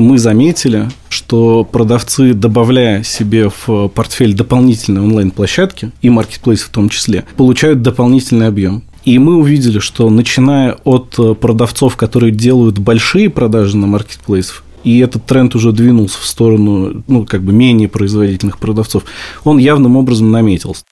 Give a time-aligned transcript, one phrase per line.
[0.00, 7.26] Мы заметили, что продавцы, добавляя себе в портфель дополнительные онлайн-площадки, и маркетплейсы в том числе,
[7.36, 8.82] получают дополнительный объем.
[9.04, 15.26] И мы увидели, что начиная от продавцов, которые делают большие продажи на маркетплейсах, и этот
[15.26, 19.04] тренд уже двинулся в сторону, ну, как бы менее производительных продавцов,
[19.44, 20.82] он явным образом наметился.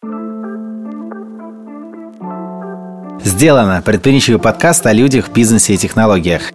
[3.25, 3.83] Сделано.
[3.83, 6.53] Предприимчивый подкаст о людях, бизнесе и технологиях.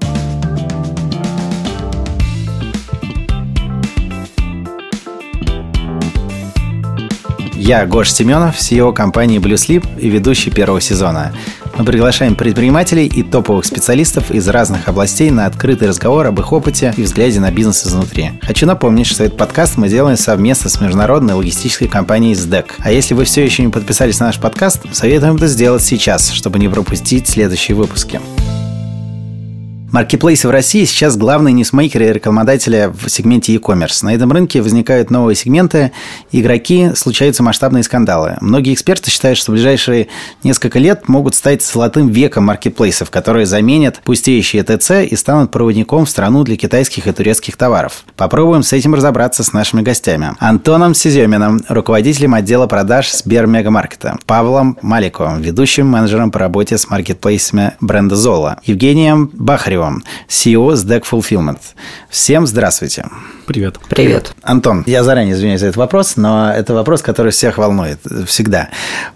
[7.65, 11.31] Я Гош Семенов, CEO компании Blue Sleep и ведущий первого сезона.
[11.77, 16.93] Мы приглашаем предпринимателей и топовых специалистов из разных областей на открытый разговор об их опыте
[16.97, 18.31] и взгляде на бизнес изнутри.
[18.41, 22.65] Хочу напомнить, что этот подкаст мы делаем совместно с международной логистической компанией SDEC.
[22.79, 26.59] А если вы все еще не подписались на наш подкаст, советуем это сделать сейчас, чтобы
[26.59, 28.19] не пропустить следующие выпуски.
[29.93, 34.03] Маркетплейсы в России сейчас главные ньюсмейкеры и рекламодатели в сегменте e-commerce.
[34.03, 35.91] На этом рынке возникают новые сегменты,
[36.31, 38.37] игроки, случаются масштабные скандалы.
[38.41, 40.07] Многие эксперты считают, что ближайшие
[40.43, 46.09] несколько лет могут стать золотым веком маркетплейсов, которые заменят пустеющие ТЦ и станут проводником в
[46.09, 48.03] страну для китайских и турецких товаров.
[48.17, 50.31] Попробуем с этим разобраться с нашими гостями.
[50.39, 58.15] Антоном Сеземиным, руководителем отдела продаж Сбермегамаркета, Павлом Маликовым, ведущим менеджером по работе с маркетплейсами бренда
[58.15, 61.59] Зола, Евгением Бахаревым, Андреевым, CEO SDEC Fulfillment.
[62.09, 63.05] Всем здравствуйте.
[63.45, 63.77] Привет.
[63.89, 64.33] Привет.
[64.41, 68.69] Антон, я заранее извиняюсь за этот вопрос, но это вопрос, который всех волнует всегда.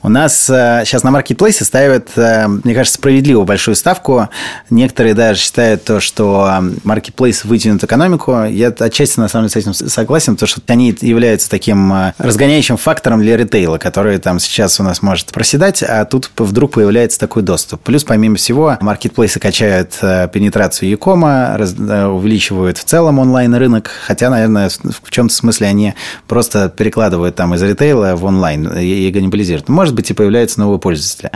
[0.03, 4.27] У нас э, сейчас на маркетплейсе ставят, э, мне кажется, справедливо большую ставку.
[4.69, 8.43] Некоторые даже считают то, что маркетплейс вытянут экономику.
[8.43, 12.75] Я отчасти, на самом деле, с этим согласен, потому что они являются таким э, разгоняющим
[12.75, 17.43] фактором для ритейла, который там сейчас у нас может проседать, а тут вдруг появляется такой
[17.43, 17.81] доступ.
[17.81, 19.91] Плюс, помимо всего, маркетплейсы качают
[20.33, 25.94] пенетрацию Якома, увеличивают в целом онлайн-рынок, Хотя, наверное, в чем-то смысле они
[26.27, 29.69] просто перекладывают там из ритейла в онлайн и каннибализируют.
[29.69, 31.31] Может быть, и появляются новые пользователи.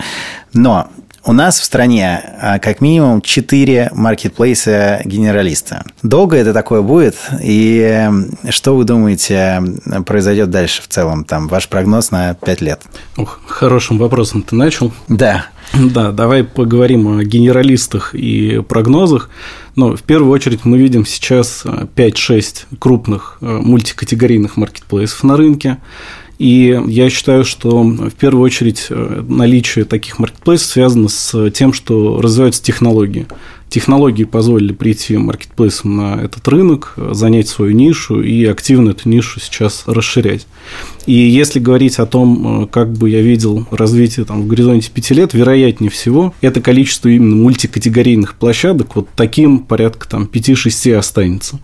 [0.54, 0.90] Но
[1.24, 5.84] у нас в стране а, как минимум 4 маркетплейса генералиста.
[6.02, 7.16] Долго это такое будет?
[7.42, 8.10] И
[8.50, 9.62] что вы думаете
[10.06, 11.26] произойдет дальше в целом?
[11.26, 12.82] Там ваш прогноз на 5 лет?
[13.18, 14.92] Ух, хорошим вопросом ты начал.
[15.10, 15.46] Да.
[15.94, 19.30] Да, давай поговорим о генералистах и прогнозах.
[19.76, 25.78] Но в первую очередь мы видим сейчас 5-6 крупных э, мультикатегорийных маркетплейсов на рынке.
[26.40, 32.20] И я считаю, что в первую очередь э, наличие таких маркетплейсов связано с тем, что
[32.22, 33.28] развиваются технологии.
[33.72, 39.84] Технологии позволили прийти маркетплейсам на этот рынок, занять свою нишу и активно эту нишу сейчас
[39.86, 40.46] расширять.
[41.06, 45.14] И если говорить о том, э, как бы я видел развитие там, в горизонте пяти
[45.14, 51.62] лет, вероятнее всего, это количество именно мультикатегорийных площадок вот таким порядка там, 5-6 останется.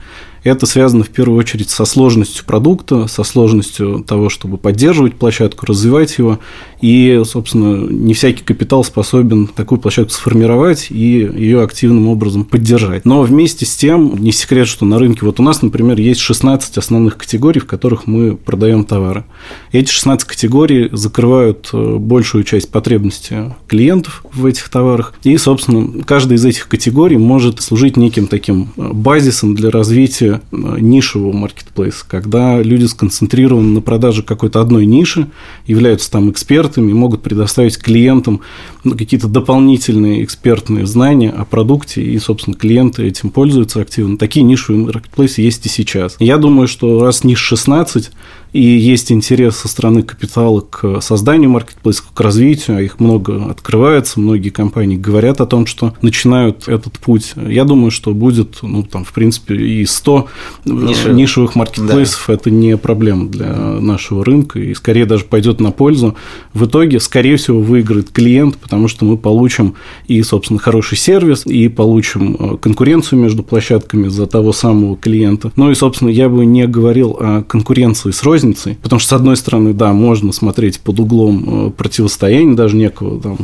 [0.47, 6.17] Это связано в первую очередь со сложностью продукта, со сложностью того, чтобы поддерживать площадку, развивать
[6.17, 6.39] его.
[6.79, 13.03] И, собственно, не всякий капитал способен такую площадку сформировать и ее активным образом поддержать.
[13.03, 16.77] Но вместе с тем, не секрет, что на рынке, вот у нас, например, есть 16
[16.77, 19.25] основных категорий, в которых мы продаем товары.
[19.73, 25.13] Эти 16 категорий закрывают э, большую часть потребностей клиентов в этих товарах.
[25.23, 31.33] И, собственно, каждая из этих категорий может служить неким таким э, базисом для развития Нишевого
[31.33, 35.27] маркетплейса, когда люди сконцентрированы на продаже какой-то одной ниши,
[35.65, 38.41] являются там экспертами могут предоставить клиентам
[38.83, 44.17] ну, какие-то дополнительные экспертные знания о продукте, и, собственно, клиенты этим пользуются активно.
[44.17, 46.15] Такие нишевые маркетплейсы есть и сейчас.
[46.19, 48.11] Я думаю, что раз ниш 16,
[48.53, 54.19] и есть интерес со стороны капитала к созданию маркетплейсов, к развитию, а их много открывается,
[54.19, 57.33] многие компании говорят о том, что начинают этот путь.
[57.35, 60.27] Я думаю, что будет, ну, там, в принципе, и 100
[60.65, 61.13] э, Ниши.
[61.13, 62.33] нишевых маркетплейсов да.
[62.33, 66.15] это не проблема для нашего рынка, и скорее даже пойдет на пользу.
[66.53, 69.75] В итоге, скорее всего, выиграет клиент, потому что мы получим
[70.07, 75.51] и, собственно, хороший сервис, и получим э, конкуренцию между площадками за того самого клиента.
[75.55, 78.77] Ну и, собственно, я бы не говорил о конкуренции с розницей, розницей.
[78.81, 83.37] Потому что, с одной стороны, да, можно смотреть под углом э, противостояния, даже некого, там,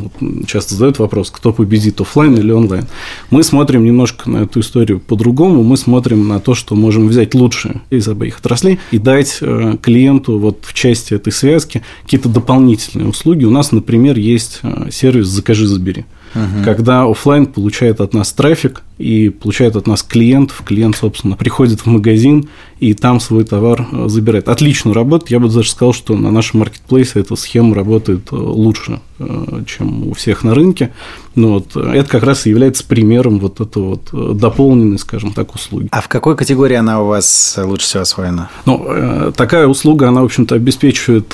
[0.45, 2.85] часто задают вопрос, кто победит, офлайн или онлайн.
[3.29, 7.81] Мы смотрим немножко на эту историю по-другому, мы смотрим на то, что можем взять лучшее
[7.89, 13.45] из обоих отраслей и дать э, клиенту вот в части этой связки какие-то дополнительные услуги.
[13.45, 16.05] У нас, например, есть э, сервис «Закажи, забери».
[16.35, 16.63] Угу.
[16.65, 20.61] Когда офлайн получает от нас трафик, и получает от нас клиентов.
[20.65, 22.49] Клиент, собственно, приходит в магазин
[22.83, 24.49] и там свой товар э, забирает.
[24.49, 25.31] Отлично работает.
[25.31, 30.09] Я бы даже сказал, что на нашем маркетплейсе эта схема работает э, лучше, э, чем
[30.09, 30.91] у всех на рынке.
[31.35, 35.87] Но вот это как раз и является примером вот этого вот дополненной, скажем так, услуги.
[35.91, 38.49] А в какой категории она у вас лучше всего освоена?
[38.67, 41.33] Ну, такая услуга, она, в общем-то, обеспечивает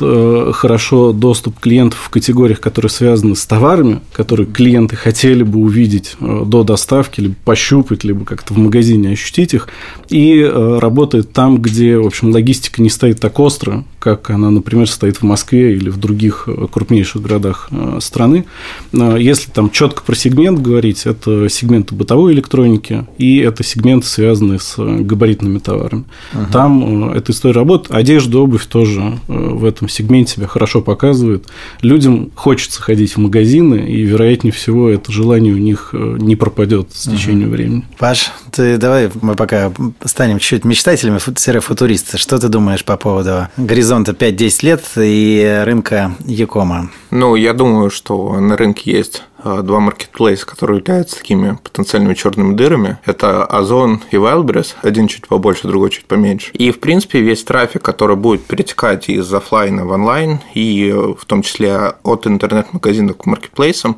[0.55, 6.63] хорошо доступ клиентов в категориях, которые связаны с товарами, которые клиенты хотели бы увидеть до
[6.63, 9.69] доставки, либо пощупать, либо как-то в магазине ощутить их,
[10.07, 15.17] и работает там, где, в общем, логистика не стоит так остро, как она, например, стоит
[15.17, 18.45] в Москве или в других э, крупнейших городах э, страны.
[18.93, 24.75] Если там четко про сегмент говорить, это сегменты бытовой электроники и это сегменты, связанные с
[24.77, 26.03] габаритными товарами.
[26.33, 26.49] Ага.
[26.53, 27.95] Там э, эта история работает.
[27.95, 31.47] Одежда, обувь тоже в этом сегменте себя хорошо показывает.
[31.81, 37.09] Людям хочется ходить в магазины, и, вероятнее всего, это желание у них не пропадет с
[37.09, 37.51] течением ага.
[37.55, 37.85] времени.
[37.97, 39.71] Паш, ты давай мы пока
[40.03, 41.19] станем чуть-чуть мечтателями,
[41.59, 42.17] футуристы.
[42.17, 46.89] Что ты думаешь по поводу горизонта 5-10 лет и рынка Якома?
[47.11, 52.55] Ну, я думаю, что на рынке есть э, два маркетплейса, которые являются такими потенциальными черными
[52.55, 52.97] дырами.
[53.05, 56.51] Это Озон и Wildberries, один чуть побольше, другой чуть поменьше.
[56.53, 61.25] И, в принципе, весь трафик, который будет перетекать из офлайна в онлайн, и э, в
[61.25, 63.97] том числе от интернет-магазинов к маркетплейсам,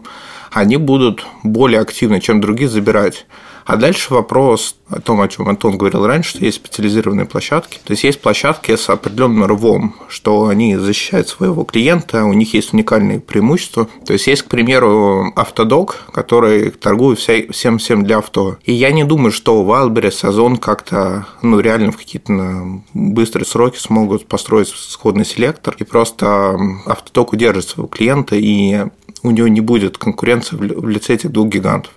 [0.52, 3.26] они будут более активно, чем другие, забирать
[3.66, 7.80] а дальше вопрос о том, о чем Антон говорил раньше, что есть специализированные площадки.
[7.84, 12.74] То есть есть площадки с определенным рвом, что они защищают своего клиента, у них есть
[12.74, 13.88] уникальные преимущества.
[14.06, 18.58] То есть есть, к примеру, автодок, который торгует всем-всем для авто.
[18.66, 24.28] И я не думаю, что Wildberries, Озон как-то ну, реально в какие-то быстрые сроки смогут
[24.28, 28.86] построить сходный селектор, и просто автодок удержит своего клиента, и
[29.24, 31.92] у него не будет конкуренции в лице этих двух гигантов.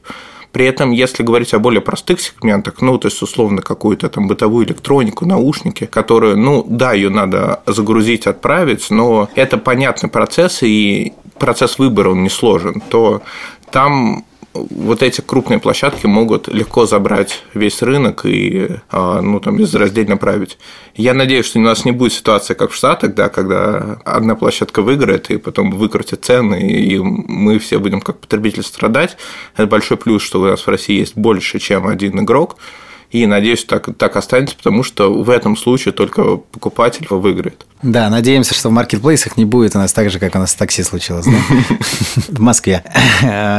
[0.52, 4.66] При этом, если говорить о более простых сегментах, ну, то есть, условно, какую-то там бытовую
[4.66, 11.78] электронику, наушники, которые, ну, да, ее надо загрузить, отправить, но это понятный процесс, и процесс
[11.80, 13.22] выбора, он не сложен, то
[13.72, 14.24] там
[14.54, 20.58] вот эти крупные площадки могут легко забрать весь рынок и а, ну, там, безраздельно править.
[20.94, 24.80] Я надеюсь, что у нас не будет ситуации, как в Штатах, да, когда одна площадка
[24.80, 29.16] выиграет и потом выкрутит цены, и мы все будем как потребители страдать.
[29.56, 32.56] Это большой плюс, что у нас в России есть больше, чем один игрок,
[33.14, 37.64] и надеюсь, так, так останется, потому что в этом случае только покупатель выиграет.
[37.80, 40.56] Да, надеемся, что в маркетплейсах не будет у нас так же, как у нас в
[40.56, 41.36] такси случилось, да?
[42.28, 42.82] В Москве.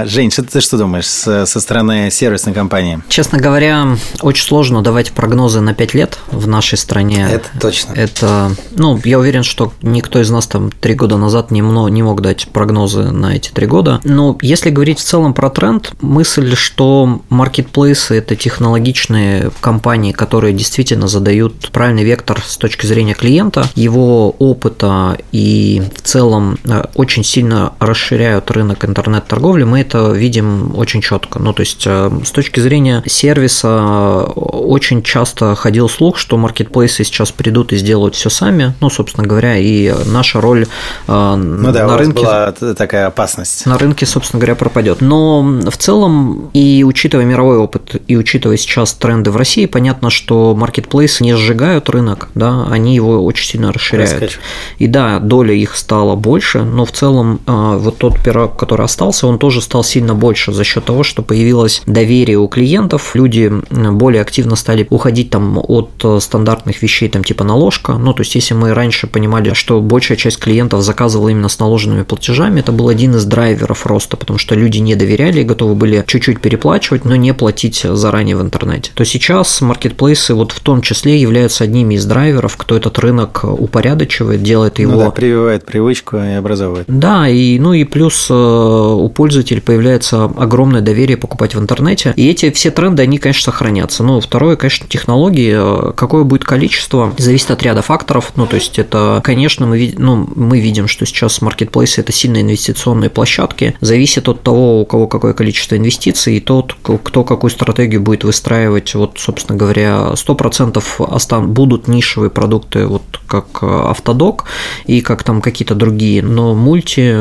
[0.05, 2.99] Жень, что ты что думаешь со стороны сервисной компании?
[3.07, 7.25] Честно говоря, очень сложно давать прогнозы на 5 лет в нашей стране.
[7.31, 7.93] Это точно.
[7.93, 12.21] Это, ну, я уверен, что никто из нас там 3 года назад не, не мог
[12.21, 14.01] дать прогнозы на эти 3 года.
[14.03, 21.07] Но если говорить в целом про тренд, мысль, что маркетплейсы– это технологичные компании, которые действительно
[21.07, 27.73] задают правильный вектор с точки зрения клиента, его опыта и в целом э, очень сильно
[27.79, 31.39] расширяют рынок интернет-торговли, мы это видим очень четко.
[31.39, 37.03] Ну, то есть э, с точки зрения сервиса э, очень часто ходил слух, что маркетплейсы
[37.03, 38.73] сейчас придут и сделают все сами.
[38.81, 40.67] Ну, собственно говоря, и наша роль
[41.07, 43.65] ну, да, на рынке была такая опасность.
[43.65, 45.01] На рынке, собственно говоря, пропадет.
[45.01, 50.55] Но в целом и учитывая мировой опыт, и учитывая сейчас тренды в России, понятно, что
[50.55, 54.11] маркетплейсы не сжигают рынок, да, они его очень сильно расширяют.
[54.11, 54.45] Раскачивают.
[54.79, 59.27] И да, доля их стала больше, но в целом а, вот тот пирог, который остался,
[59.27, 64.21] он тоже стал сильно больше за счет того, что появилось доверие у клиентов, люди более
[64.21, 68.53] активно стали уходить там от э, стандартных вещей, там типа наложка, ну, то есть если
[68.53, 73.15] мы раньше понимали, что большая часть клиентов заказывала именно с наложенными платежами, это был один
[73.15, 77.33] из драйверов роста, потому что люди не доверяли и готовы были чуть-чуть переплачивать, но не
[77.33, 78.91] платить заранее в интернете.
[78.93, 84.43] То сейчас маркетплейсы вот в том числе являются одними из драйверов, кто этот рынок упорядочивает,
[84.43, 84.91] делает его...
[84.91, 86.85] Ну да, прививает привычку и образовывает.
[86.89, 92.29] Да, и, ну и плюс э, у пользователей появляется огромное доверие покупать в интернете, и
[92.29, 94.03] эти все тренды, они, конечно, сохранятся.
[94.03, 99.21] Ну, второе, конечно, технологии, какое будет количество, зависит от ряда факторов, ну, то есть это,
[99.23, 104.81] конечно, мы, ну, мы видим, что сейчас маркетплейсы– это сильно инвестиционные площадки, зависит от того,
[104.81, 109.57] у кого какое количество инвестиций, и тот, кто какую стратегию будет выстраивать вот вот, собственно
[109.57, 110.83] говоря, 100%
[111.13, 114.45] остан будут нишевые продукты, вот как автодок
[114.85, 117.15] и как там какие-то другие, но мульти,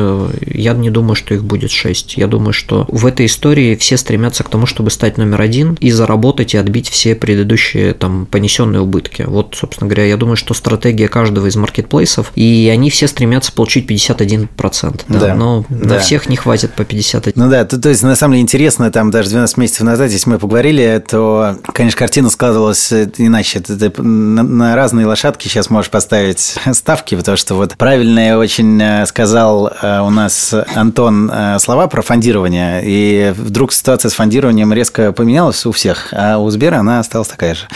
[0.57, 2.17] я не думаю, что их будет 6.
[2.17, 5.91] Я думаю, что в этой истории все стремятся к тому, чтобы стать номер один и
[5.91, 9.23] заработать и отбить все предыдущие там понесенные убытки.
[9.27, 13.89] Вот, собственно говоря, я думаю, что стратегия каждого из маркетплейсов, и они все стремятся получить
[13.89, 15.01] 51%.
[15.07, 15.95] Да, да, но да.
[15.95, 17.33] на всех не хватит по 51.
[17.43, 20.29] Ну да, то, то есть на самом деле интересно, там даже 12 месяцев назад, если
[20.29, 23.59] мы поговорили, то, конечно, картина складывалась иначе.
[23.59, 29.05] Ты, ты на, разные лошадки сейчас можешь поставить ставки, потому что вот правильно очень э,
[29.05, 35.11] сказал э, у нас Антон э, слова про фондирование, и вдруг ситуация с фондированием резко
[35.11, 37.67] поменялась у всех, а у Сбера она осталась такая же.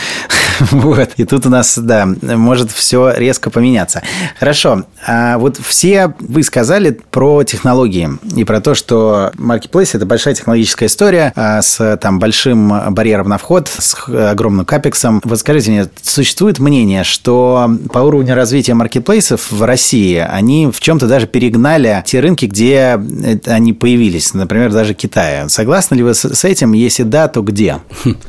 [0.72, 1.12] Вот.
[1.16, 4.02] И тут у нас, да, может все резко поменяться.
[4.40, 4.84] Хорошо.
[5.08, 10.88] А вот все вы сказали про технологии и про то, что Marketplace– это большая технологическая
[10.88, 13.70] история а, с там большим барьером на вход,
[14.08, 15.22] огромным капексом.
[15.24, 21.08] Вот скажите мне, существует мнение, что по уровню развития маркетплейсов в России они в чем-то
[21.08, 23.00] даже перегнали те рынки, где
[23.46, 25.50] они появились, например, даже Китая.
[25.50, 26.74] Согласны ли вы с этим?
[26.74, 27.78] Если да, то где?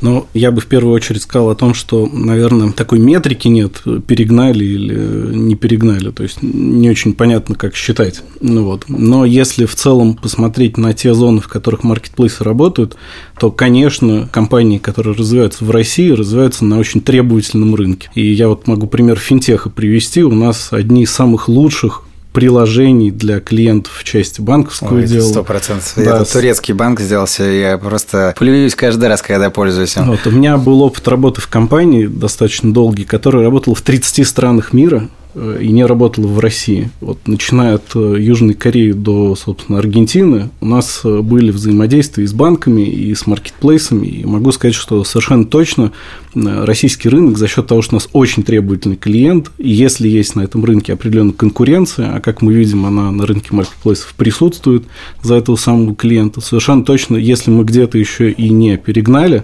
[0.01, 4.63] Ну, я бы в первую очередь сказал о том, что наверное, такой метрики нет, перегнали
[4.63, 8.21] или не перегнали, то есть не очень понятно, как считать.
[8.39, 8.85] Ну, вот.
[8.87, 12.95] Но если в целом посмотреть на те зоны, в которых маркетплейсы работают,
[13.39, 15.15] то, конечно, компании, которые
[15.51, 18.09] развиваются в России, развиваются на очень требовательном рынке.
[18.15, 20.23] И я вот могу пример финтеха привести.
[20.23, 22.03] У нас одни из самых лучших
[22.33, 25.27] приложений для клиентов в части банковского Ой, дела.
[25.27, 25.91] Сто процентов.
[25.97, 26.21] Да.
[26.21, 30.05] Это турецкий банк сделался, я просто плююсь каждый раз, когда пользуюсь им.
[30.05, 34.71] Вот, у меня был опыт работы в компании достаточно долгий, который работал в 30 странах
[34.71, 36.89] мира, и не работала в России.
[36.99, 42.27] Вот начиная от э, Южной Кореи до, собственно, Аргентины, у нас э, были взаимодействия и
[42.27, 44.07] с банками, и с маркетплейсами.
[44.07, 45.91] И могу сказать, что совершенно точно
[46.33, 50.41] российский рынок за счет того, что у нас очень требовательный клиент, и если есть на
[50.41, 54.85] этом рынке определенная конкуренция, а как мы видим, она на рынке маркетплейсов присутствует
[55.21, 59.43] за этого самого клиента, совершенно точно, если мы где-то еще и не перегнали,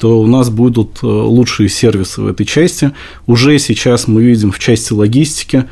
[0.00, 2.92] то у нас будут лучшие сервисы в этой части.
[3.26, 5.66] Уже сейчас мы видим в части логистики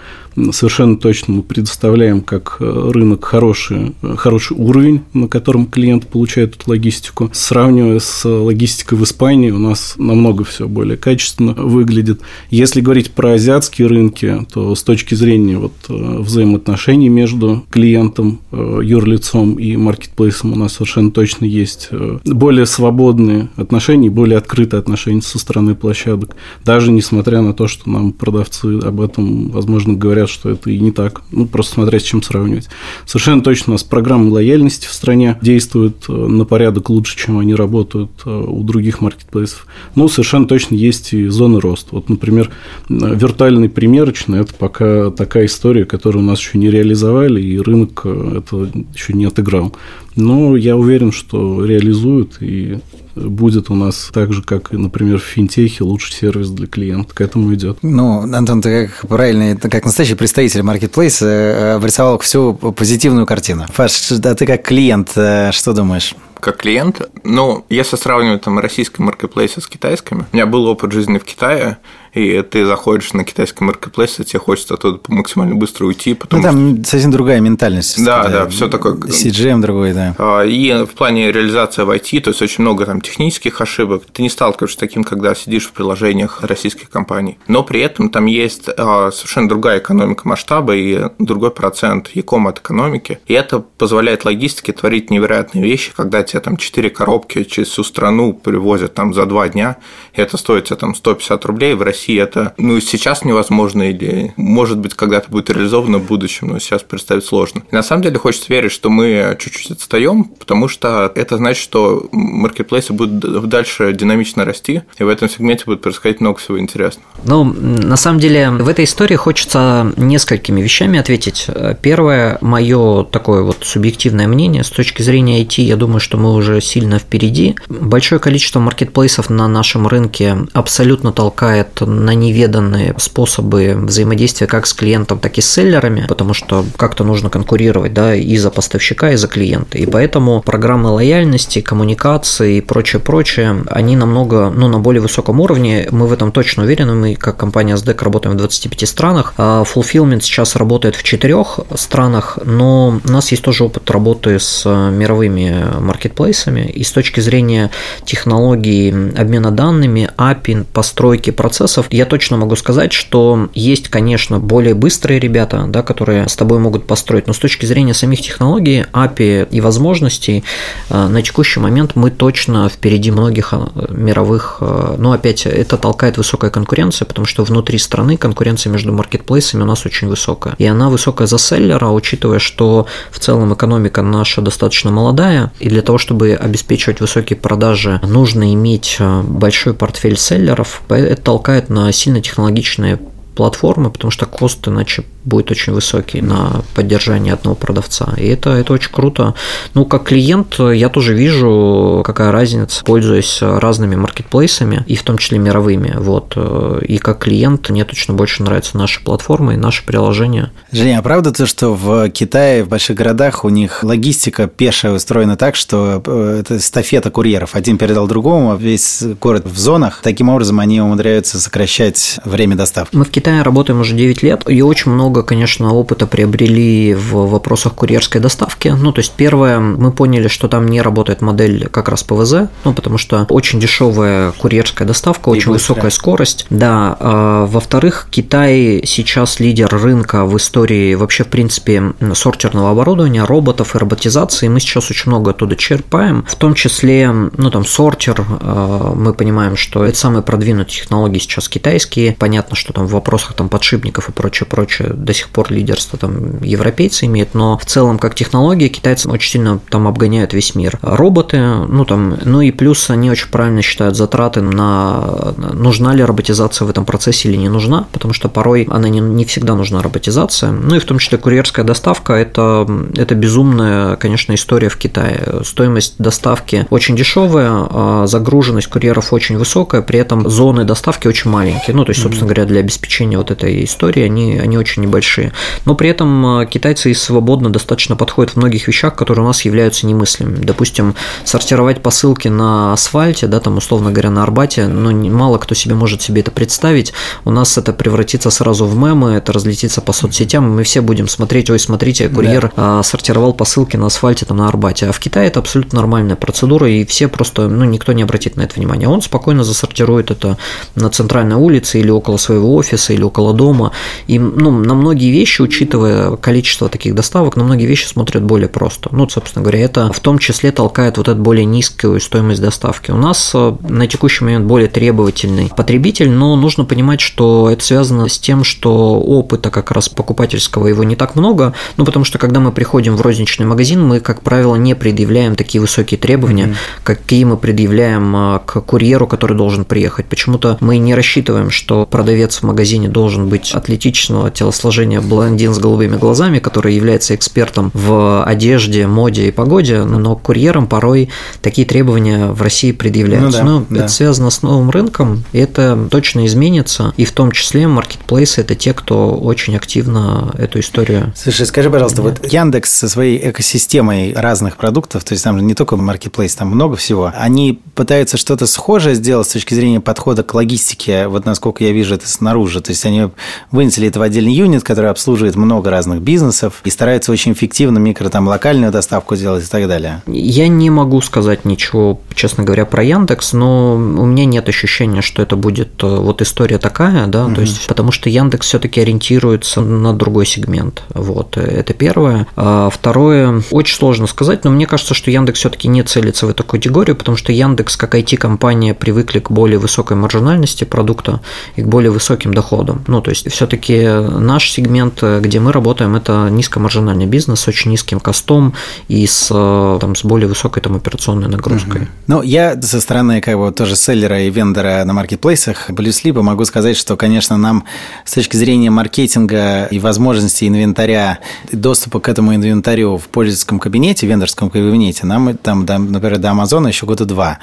[0.53, 6.57] совершенно точно мы предоставляем как э, рынок хороший, э, хороший уровень, на котором клиент получает
[6.57, 7.31] эту логистику.
[7.33, 12.21] Сравнивая с логистикой в Испании, у нас намного все более качественно выглядит.
[12.51, 19.55] Если говорить про азиатские рынки, то с точки зрения вот э, взаимоотношений между клиентом, юрлицом
[19.59, 21.91] и маркетплейсом у нас совершенно точно есть
[22.25, 26.37] более свободные отношения, более открытые отношения со стороны площадок.
[26.65, 30.91] Даже несмотря на то, что нам продавцы об этом, возможно, говорят что это и не
[30.91, 31.23] так.
[31.31, 32.69] Ну, просто смотря с чем сравнивать.
[33.07, 37.55] Совершенно точно у нас программы лояльности в стране действуют э, на порядок лучше, чем они
[37.55, 39.67] работают э, у других маркетплейсов.
[39.95, 41.91] Но совершенно точно есть и зоны роста.
[41.93, 42.51] Вот, например,
[42.89, 48.39] виртуальный примерочный– это пока такая история, которую у нас еще не реализовали, и рынок э,
[48.39, 49.75] это еще не отыграл.
[50.17, 52.79] Но я уверен, что реализуют, и
[53.15, 57.15] будет у нас так же, как, например, в финтехе, лучший сервис для клиента.
[57.15, 57.79] К этому идет.
[57.83, 63.67] Ну, Антон, ты как правильный, как настоящий представитель маркетплейса э, обрисовал всю позитивную картину.
[63.77, 66.15] Паш, а ты как клиент, э, что думаешь?
[66.43, 67.09] Как клиент.
[67.23, 71.79] Ну, если сравнивать там российские маркетплейсы с китайскими, у меня был опыт жизни в Китае,
[72.13, 76.15] и ты заходишь на китайский маркетплейс, и тебе хочется оттуда максимально быстро уйти.
[76.15, 76.91] Потому ну, там что...
[76.91, 78.05] совсем другая ментальность.
[78.05, 78.95] Да, да, все такое.
[78.95, 80.15] CGM другой, да.
[80.19, 84.05] А, и в плане реализации в IT, то есть очень много там технических ошибок.
[84.13, 87.39] Ты не сталкиваешься с таким, когда сидишь в приложениях российских компаний.
[87.49, 92.59] Но при этом там есть а, совершенно другая экономика масштаба и другой процент яком от
[92.59, 93.21] экономики.
[93.27, 98.35] И это позволяет логистике творить невероятные вещи, когда тебе там 4 коробки через всю страну
[98.35, 99.77] привозят там за 2 дня,
[100.15, 101.75] и это стоит тебе там 150 рублей.
[101.75, 106.49] В России России это ну, сейчас невозможно или, может быть, когда-то будет реализовано в будущем,
[106.49, 107.63] но сейчас представить сложно.
[107.71, 112.09] И на самом деле хочется верить, что мы чуть-чуть отстаем, потому что это значит, что
[112.11, 117.07] маркетплейсы будут дальше динамично расти, и в этом сегменте будет происходить много всего интересного.
[117.25, 121.47] Ну, на самом деле, в этой истории хочется несколькими вещами ответить.
[121.83, 126.61] Первое, мое такое вот субъективное мнение, с точки зрения IT, я думаю, что мы уже
[126.61, 127.55] сильно впереди.
[127.69, 135.19] Большое количество маркетплейсов на нашем рынке абсолютно толкает на неведанные способы взаимодействия как с клиентом,
[135.19, 139.29] так и с селлерами, потому что как-то нужно конкурировать да, и за поставщика, и за
[139.29, 139.79] клиента.
[139.79, 145.89] И поэтому программы лояльности, коммуникации и прочее-прочее, они намного, ну, на более высоком уровне.
[145.91, 146.95] Мы в этом точно уверены.
[146.95, 149.35] Мы, как компания SDEC, работаем в 25 странах.
[149.37, 154.65] А Fulfillment сейчас работает в четырех странах, но у нас есть тоже опыт работы с
[154.69, 156.71] мировыми маркетплейсами.
[156.71, 157.71] И с точки зрения
[158.05, 165.21] технологий обмена данными, API, постройки процессов, я точно могу сказать, что есть, конечно, более быстрые
[165.21, 169.61] ребята, да, которые с тобой могут построить, но с точки зрения самих технологий, API и
[169.61, 170.45] возможностей,
[170.89, 176.19] э, на текущий момент мы точно впереди многих э, мировых, э, но опять это толкает
[176.19, 180.55] высокая конкуренция, потому что внутри страны конкуренция между маркетплейсами у нас очень высокая.
[180.59, 185.83] И она высокая за селлера, учитывая, что в целом экономика наша достаточно молодая, и для
[185.83, 192.99] того, чтобы обеспечивать высокие продажи, нужно иметь большой портфель селлеров, это толкает на сильно технологичные
[193.35, 198.15] платформы, потому что кост иначе будет очень высокий на поддержание одного продавца.
[198.17, 199.35] И это, это очень круто.
[199.75, 205.39] Ну, как клиент я тоже вижу, какая разница, пользуясь разными маркетплейсами, и в том числе
[205.39, 205.95] мировыми.
[205.97, 206.37] Вот.
[206.83, 210.53] И как клиент мне точно больше нравятся наши платформы и наши приложения.
[210.71, 215.37] Женя, а правда то, что в Китае, в больших городах у них логистика пешая устроена
[215.37, 217.55] так, что э, это эстафета курьеров.
[217.55, 220.01] Один передал другому, а весь город в зонах.
[220.03, 222.97] Таким образом они умудряются сокращать время доставки.
[222.97, 227.75] Мы в Китае работаем уже 9 лет, и очень много, конечно, опыта приобрели в вопросах
[227.75, 228.69] курьерской доставки.
[228.69, 232.73] Ну, то есть, первое, мы поняли, что там не работает модель как раз ПВЗ, ну,
[232.73, 235.75] потому что очень дешевая курьерская доставка, и очень быстро.
[235.75, 236.47] высокая скорость.
[236.51, 236.97] Да.
[236.99, 243.79] А, во-вторых, Китай сейчас лидер рынка в истории вообще, в принципе, сортерного оборудования, роботов и
[243.79, 244.49] роботизации.
[244.49, 249.57] Мы сейчас очень много оттуда черпаем, в том числе, ну, там, сортер, а, мы понимаем,
[249.57, 252.17] что это самые продвинутые технологии сейчас китайские.
[252.19, 256.43] Понятно, что там вопрос вопросах там подшипников и прочее, прочее до сих пор лидерство там
[256.43, 260.79] европейцы имеют, но в целом как технология китайцы очень сильно там обгоняют весь мир.
[260.83, 266.67] Роботы, ну там, ну и плюс они очень правильно считают затраты на нужна ли роботизация
[266.67, 270.51] в этом процессе или не нужна, потому что порой она не, не всегда нужна роботизация.
[270.51, 272.67] Ну и в том числе курьерская доставка это,
[272.97, 275.41] это безумная, конечно, история в Китае.
[275.45, 281.75] Стоимость доставки очень дешевая, а загруженность курьеров очень высокая, при этом зоны доставки очень маленькие.
[281.75, 285.33] Ну, то есть, собственно говоря, для обеспечения вот этой истории, они, они очень небольшие.
[285.65, 289.45] Но при этом э, китайцы и свободно достаточно подходят в многих вещах, которые у нас
[289.45, 290.45] являются немыслимыми.
[290.45, 290.95] Допустим,
[291.25, 296.03] сортировать посылки на асфальте, да, там, условно говоря, на Арбате, ну, мало кто себе может
[296.03, 296.93] себе это представить.
[297.25, 301.09] У нас это превратится сразу в мемы, это разлетится по соцсетям, и мы все будем
[301.09, 302.83] смотреть, ой, смотрите, курьер да.
[302.83, 304.87] сортировал посылки на асфальте там на Арбате.
[304.87, 308.43] А в Китае это абсолютно нормальная процедура, и все просто, ну, никто не обратит на
[308.43, 308.89] это внимание.
[308.89, 310.37] Он спокойно засортирует это
[310.75, 313.73] на центральной улице или около своего офиса, или около дома.
[314.07, 318.89] И ну, на многие вещи, учитывая количество таких доставок, на многие вещи смотрят более просто.
[318.93, 322.91] Ну, собственно говоря, это в том числе толкает вот эту более низкую стоимость доставки.
[322.91, 328.09] У нас э, на текущий момент более требовательный потребитель, но нужно понимать, что это связано
[328.09, 332.41] с тем, что опыта как раз покупательского его не так много, ну, потому что когда
[332.41, 336.83] мы приходим в розничный магазин, мы, как правило, не предъявляем такие высокие требования, mm-hmm.
[336.85, 340.07] какие мы предъявляем э, к курьеру, который должен приехать.
[340.07, 345.59] Почему-то мы не рассчитываем, что продавец в магазине магазине должен быть атлетичного телосложения блондин с
[345.59, 351.09] голубыми глазами, который является экспертом в одежде, моде и погоде, но курьерам порой
[351.41, 353.43] такие требования в России предъявляются.
[353.43, 353.85] Ну, да, но да.
[353.85, 358.55] это связано с новым рынком, и это точно изменится, и в том числе маркетплейсы– это
[358.55, 361.13] те, кто очень активно эту историю…
[361.17, 362.09] Слушай, скажи, пожалуйста, да.
[362.09, 366.49] вот Яндекс со своей экосистемой разных продуктов, то есть там же не только маркетплейс, там
[366.49, 371.65] много всего, они пытаются что-то схожее сделать с точки зрения подхода к логистике, вот насколько
[371.65, 373.11] я вижу это снаружи, то есть они
[373.51, 378.09] вынесли это в отдельный юнит, который обслуживает много разных бизнесов и стараются очень эффективно микро
[378.09, 380.03] там локальную доставку делать и так далее.
[380.07, 385.23] Я не могу сказать ничего, честно говоря, про Яндекс, но у меня нет ощущения, что
[385.23, 387.35] это будет э, вот история такая, да, угу.
[387.37, 390.83] то есть потому что Яндекс все-таки ориентируется на другой сегмент.
[390.95, 392.27] Вот, это первое.
[392.37, 396.45] А второе, очень сложно сказать, но мне кажется, что Яндекс все-таки не целится в эту
[396.45, 401.21] категорию, потому что Яндекс как IT-компания привыкли к более высокой маржинальности продукта
[401.57, 402.85] и к более высоким доходам.
[402.87, 408.01] Ну, то есть, все-таки наш сегмент, где мы работаем, это низкомаржинальный бизнес с очень низким
[408.01, 408.55] костом
[408.89, 411.83] и с, там, с более высокой там, операционной нагрузкой.
[411.83, 411.91] Угу.
[412.09, 416.77] Ну, я со стороны как бы тоже селлера и вендора на маркетплейсах Блюслипа могу сказать,
[416.77, 417.65] что, конечно, нам
[418.05, 421.19] с точки зрения маркетинга и возможности инвентаря,
[421.53, 426.87] доступа к этому инвентарю в пользовательском кабинете, вендорском кабинете, нам там, например, до Амазона еще
[426.87, 427.39] года два,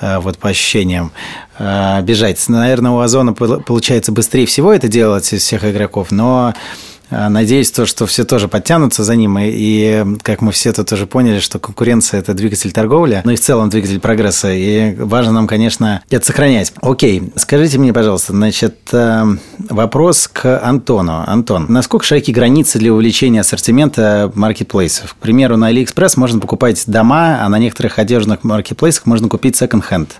[0.00, 1.12] э, вот по ощущениям.
[1.58, 2.42] Бежать.
[2.48, 6.54] Наверное, у Озона получается быстрее всего это делать из всех игроков, но
[7.28, 11.40] надеюсь, то, что все тоже подтянутся за ним, и, как мы все тут уже поняли,
[11.40, 16.02] что конкуренция– это двигатель торговли, ну и в целом двигатель прогресса, и важно нам, конечно,
[16.10, 16.72] это сохранять.
[16.80, 19.24] Окей, скажите мне, пожалуйста, значит, э,
[19.70, 21.24] вопрос к Антону.
[21.26, 25.14] Антон, насколько широки границы для увеличения ассортимента маркетплейсов?
[25.14, 30.16] К примеру, на AliExpress можно покупать дома, а на некоторых одежных маркетплейсах можно купить секонд-хенд.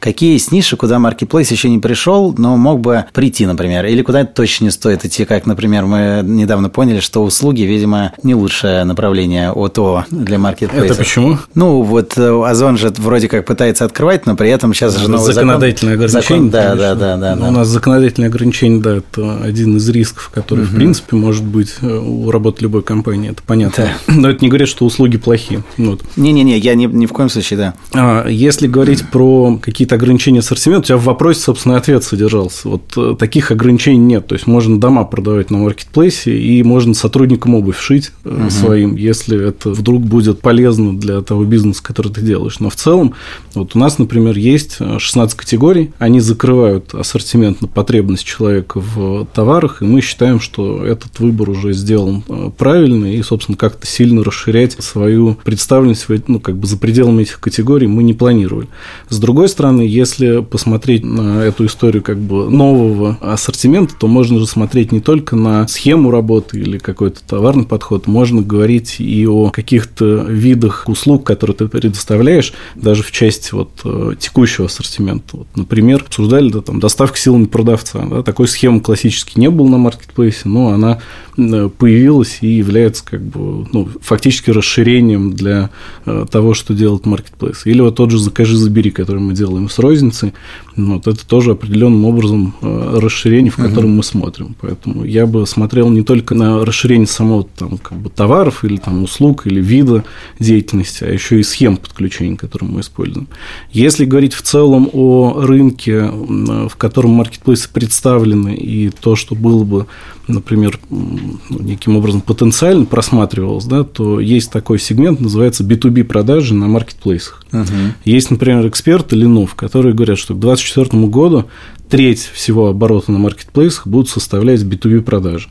[0.00, 4.24] Какие есть ниши, куда маркетплейс еще не пришел, но мог бы прийти, например, или куда
[4.24, 9.50] точно не стоит идти, как, например, мы недавно поняли, что услуги, видимо, не лучшее направление
[9.50, 10.90] ОТО для маркетплейсов.
[10.90, 11.38] Это почему?
[11.54, 15.32] Ну, вот э, Озон же вроде как пытается открывать, но при этом сейчас же новый
[15.32, 16.50] законодательное закон, ограничение.
[16.50, 17.48] Закон, да, да, да, да, да.
[17.48, 20.72] У нас законодательное ограничение, да, это один из рисков, который, угу.
[20.72, 23.84] в принципе, может быть э, у работы любой компании, это понятно.
[24.06, 24.14] Да.
[24.14, 25.62] Но это не говорит, что услуги плохие.
[25.76, 26.02] Вот.
[26.16, 27.74] Не-не-не, я ни, ни в коем случае, да.
[27.94, 32.68] А, если говорить про какие-то ограничения ассортимента, у тебя в вопросе, собственно, ответ содержался.
[32.68, 34.26] Вот э, таких ограничений нет.
[34.26, 38.50] То есть можно дома продавать на маркетплейсе, и можно сотрудникам обувь шить угу.
[38.50, 42.60] своим, если это вдруг будет полезно для того бизнеса, который ты делаешь.
[42.60, 43.14] Но в целом,
[43.54, 49.82] вот у нас, например, есть 16 категорий, они закрывают ассортимент на потребность человека в товарах,
[49.82, 54.72] и мы считаем, что этот выбор уже сделан э, правильно, и, собственно, как-то сильно расширять
[54.82, 58.68] свою представленность ну, как бы за пределами этих категорий мы не планировали.
[59.08, 64.46] С другой стороны, если посмотреть на эту историю как бы нового ассортимента, то можно же
[64.46, 70.24] смотреть не только на схему работы или какой-то товарный подход, можно говорить и о каких-то
[70.28, 75.38] видах услуг, которые ты предоставляешь, даже в части вот э, текущего ассортимента.
[75.38, 78.04] Вот, например, обсуждали да, там, доставка силами продавца.
[78.06, 81.00] Да, такой схемы классически не было на маркетплейсе, но она
[81.38, 85.70] Э, появилась и является как бы ну, фактически расширением для
[86.04, 87.64] э, того, что делает маркетплейс.
[87.64, 90.34] Или вот тот же закажи, забери, который мы делаем с розницей,
[90.74, 93.96] ну, вот это тоже определенным образом расширение, в котором uh-huh.
[93.96, 94.56] мы смотрим.
[94.60, 99.02] Поэтому я бы смотрел не только на расширение самого там, как бы, товаров или там,
[99.02, 100.04] услуг или вида
[100.38, 103.28] деятельности, а еще и схем подключения, которые мы используем.
[103.72, 109.86] Если говорить в целом о рынке, в котором маркетплейсы представлены, и то, что было бы
[110.28, 116.68] например, ну, неким образом потенциально просматривалось, да, то есть такой сегмент, называется B2B продажи на
[116.68, 117.42] маркетплейсах.
[117.50, 117.92] Uh-huh.
[118.04, 121.46] Есть, например, эксперты Ленов, которые говорят, что к 2024 году
[121.88, 125.48] треть всего оборота на маркетплейсах будут составлять B2B продажи.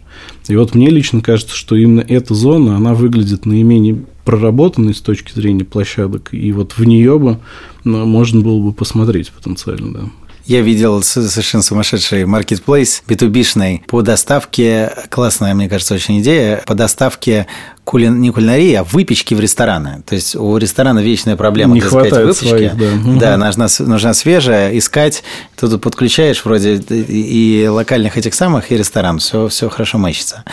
[0.48, 5.34] И вот мне лично кажется, что именно эта зона, она выглядит наименее проработанной с точки
[5.34, 7.40] зрения площадок, и вот в нее бы
[7.84, 10.02] ну, можно было бы посмотреть потенциально, да.
[10.46, 17.48] Я видел совершенно сумасшедший маркетплейс B2B-шный по доставке, классная, мне кажется, очень идея, по доставке
[17.88, 20.04] кулин, не кулинарии, а выпечки в рестораны.
[20.06, 22.76] То есть у ресторана вечная проблема не хватает сказать, выпечки.
[22.76, 25.24] Своих, да, да нужна, нужна свежая, искать.
[25.58, 29.20] Тут подключаешь вроде и локальных этих самых, и ресторан.
[29.20, 30.44] Все, все хорошо мэчится.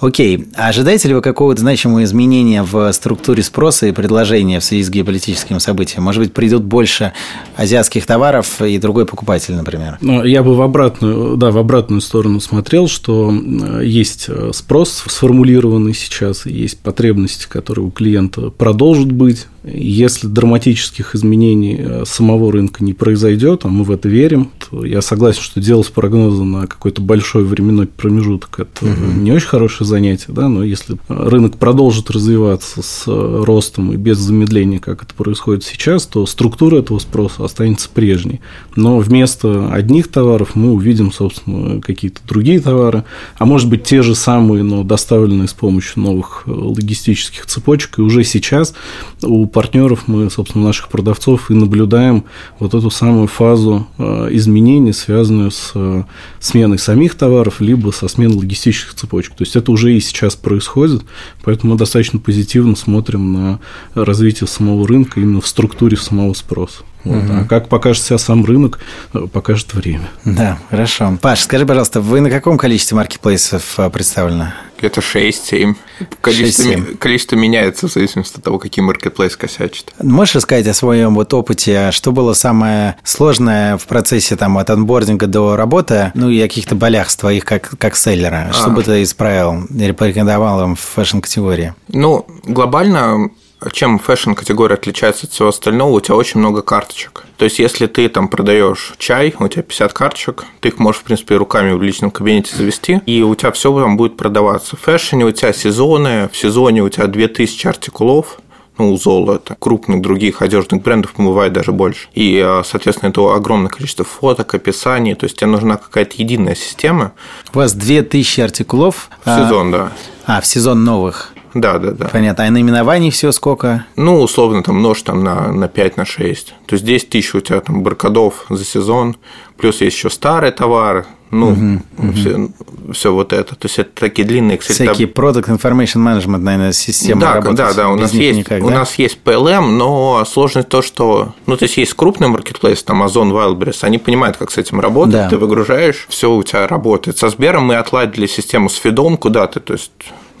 [0.00, 0.48] Окей.
[0.56, 4.90] А ожидаете ли вы какого-то значимого изменения в структуре спроса и предложения в связи с
[4.90, 6.02] геополитическим событием?
[6.02, 7.12] Может быть, придут больше
[7.54, 9.98] азиатских товаров и другой покупатель, например?
[10.00, 13.32] Ну, я бы в обратную, да, в обратную сторону смотрел, что
[13.80, 21.76] есть спрос сформулированный сейчас, есть есть потребности, которые у клиента продолжат быть, если драматических изменений
[21.78, 25.90] э, самого рынка не произойдет, а мы в это верим, то я согласен, что делать
[25.92, 29.20] прогнозы на какой-то большой временной промежуток это угу.
[29.20, 34.18] не очень хорошее занятие, да, но если рынок продолжит развиваться с э, ростом и без
[34.18, 38.40] замедления, как это происходит сейчас, то структура этого спроса останется прежней.
[38.74, 43.04] Но вместо одних товаров мы увидим, собственно, какие-то другие товары,
[43.38, 47.98] а может быть те же самые, но доставленные с помощью новых э, логистических цепочек.
[47.98, 48.74] И уже сейчас
[49.22, 52.24] у партнеров, мы, собственно, наших продавцов и наблюдаем
[52.58, 56.04] вот эту самую фазу э, изменений, связанную с э,
[56.40, 59.34] сменой самих товаров, либо со сменой логистических цепочек.
[59.34, 61.02] То есть это уже и сейчас происходит,
[61.44, 63.60] поэтому мы достаточно позитивно смотрим на
[63.94, 66.82] развитие самого рынка именно в структуре самого спроса.
[67.04, 67.16] Вот.
[67.16, 67.32] Угу.
[67.32, 68.78] А как покажет себя сам рынок,
[69.12, 70.08] э, покажет время.
[70.24, 71.18] Да, хорошо.
[71.20, 74.52] Паш, скажи, пожалуйста, вы на каком количестве маркетплейсов представлены?
[74.82, 75.76] Где-то 6-7.
[76.20, 76.96] Количество, 6-7.
[76.96, 79.94] количество меняется в зависимости от того, какие маркетплейс косячат.
[80.02, 85.28] Можешь рассказать о своем вот опыте, что было самое сложное в процессе там, от анбординга
[85.28, 88.50] до работы, ну и о каких-то болях с твоих как, как селлера?
[88.52, 88.70] Что а.
[88.70, 91.74] бы ты исправил или порекомендовал им в фэшн-категории?
[91.86, 93.30] Ну, глобально
[93.70, 97.24] чем фэшн-категория отличается от всего остального, у тебя очень много карточек.
[97.36, 101.04] То есть, если ты там продаешь чай, у тебя 50 карточек, ты их можешь, в
[101.04, 104.76] принципе, руками в личном кабинете завести, и у тебя все там будет продаваться.
[104.76, 108.38] В фэшне у тебя сезоны, в сезоне у тебя 2000 артикулов,
[108.78, 112.08] ну, у золота, крупных других одежных брендов бывает даже больше.
[112.14, 117.12] И, а, соответственно, это огромное количество фоток, описаний, то есть тебе нужна какая-то единая система.
[117.52, 119.10] У вас 2000 артикулов?
[119.24, 119.92] В сезон, а, да.
[120.26, 121.32] А, в сезон новых.
[121.54, 122.08] Да, да, да.
[122.08, 122.44] Понятно.
[122.44, 123.86] А наименований все сколько?
[123.96, 126.54] Ну, условно, там нож там на, на 5, на 6.
[126.66, 129.16] То есть 10 тысяч у тебя там баркадов за сезон,
[129.56, 131.52] плюс есть еще старый товар, ну,
[131.96, 132.92] угу, все, угу.
[132.92, 133.56] все вот это.
[133.56, 134.74] То есть это такие длинные Excel.
[134.74, 137.40] Всякие Product Information Management, наверное, системы да.
[137.40, 138.66] Да, да, у нас есть, никак, да?
[138.66, 143.02] у нас есть PLM, но сложность то, что, ну, то есть есть крупный маркетплейс, там
[143.02, 145.28] Amazon, Wildberries, они понимают, как с этим работать, да.
[145.30, 147.16] ты выгружаешь, все у тебя работает.
[147.16, 149.90] Со Сбером мы отладили систему с фидом куда-то, то есть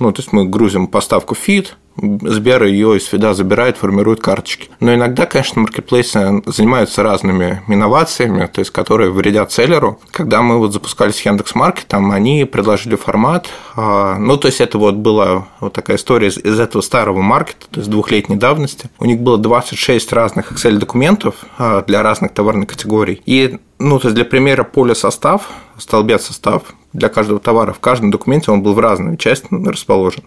[0.02, 4.70] ну, то есть мы грузим поставку фид, Сбер ее из фида забирает, формирует карточки.
[4.80, 10.00] Но иногда, конечно, маркетплейсы занимаются разными инновациями, то есть которые вредят селлеру.
[10.10, 14.94] Когда мы вот запускались с Яндекс.Маркетом, они предложили формат, а, ну, то есть это вот
[14.94, 18.88] была вот такая история из, этого старого маркета, то есть двухлетней давности.
[18.98, 23.20] У них было 26 разных Excel-документов а, для разных товарных категорий.
[23.26, 28.10] И ну, то есть для примера поле состав, столбец состав для каждого товара в каждом
[28.10, 30.24] документе он был в разной части расположен,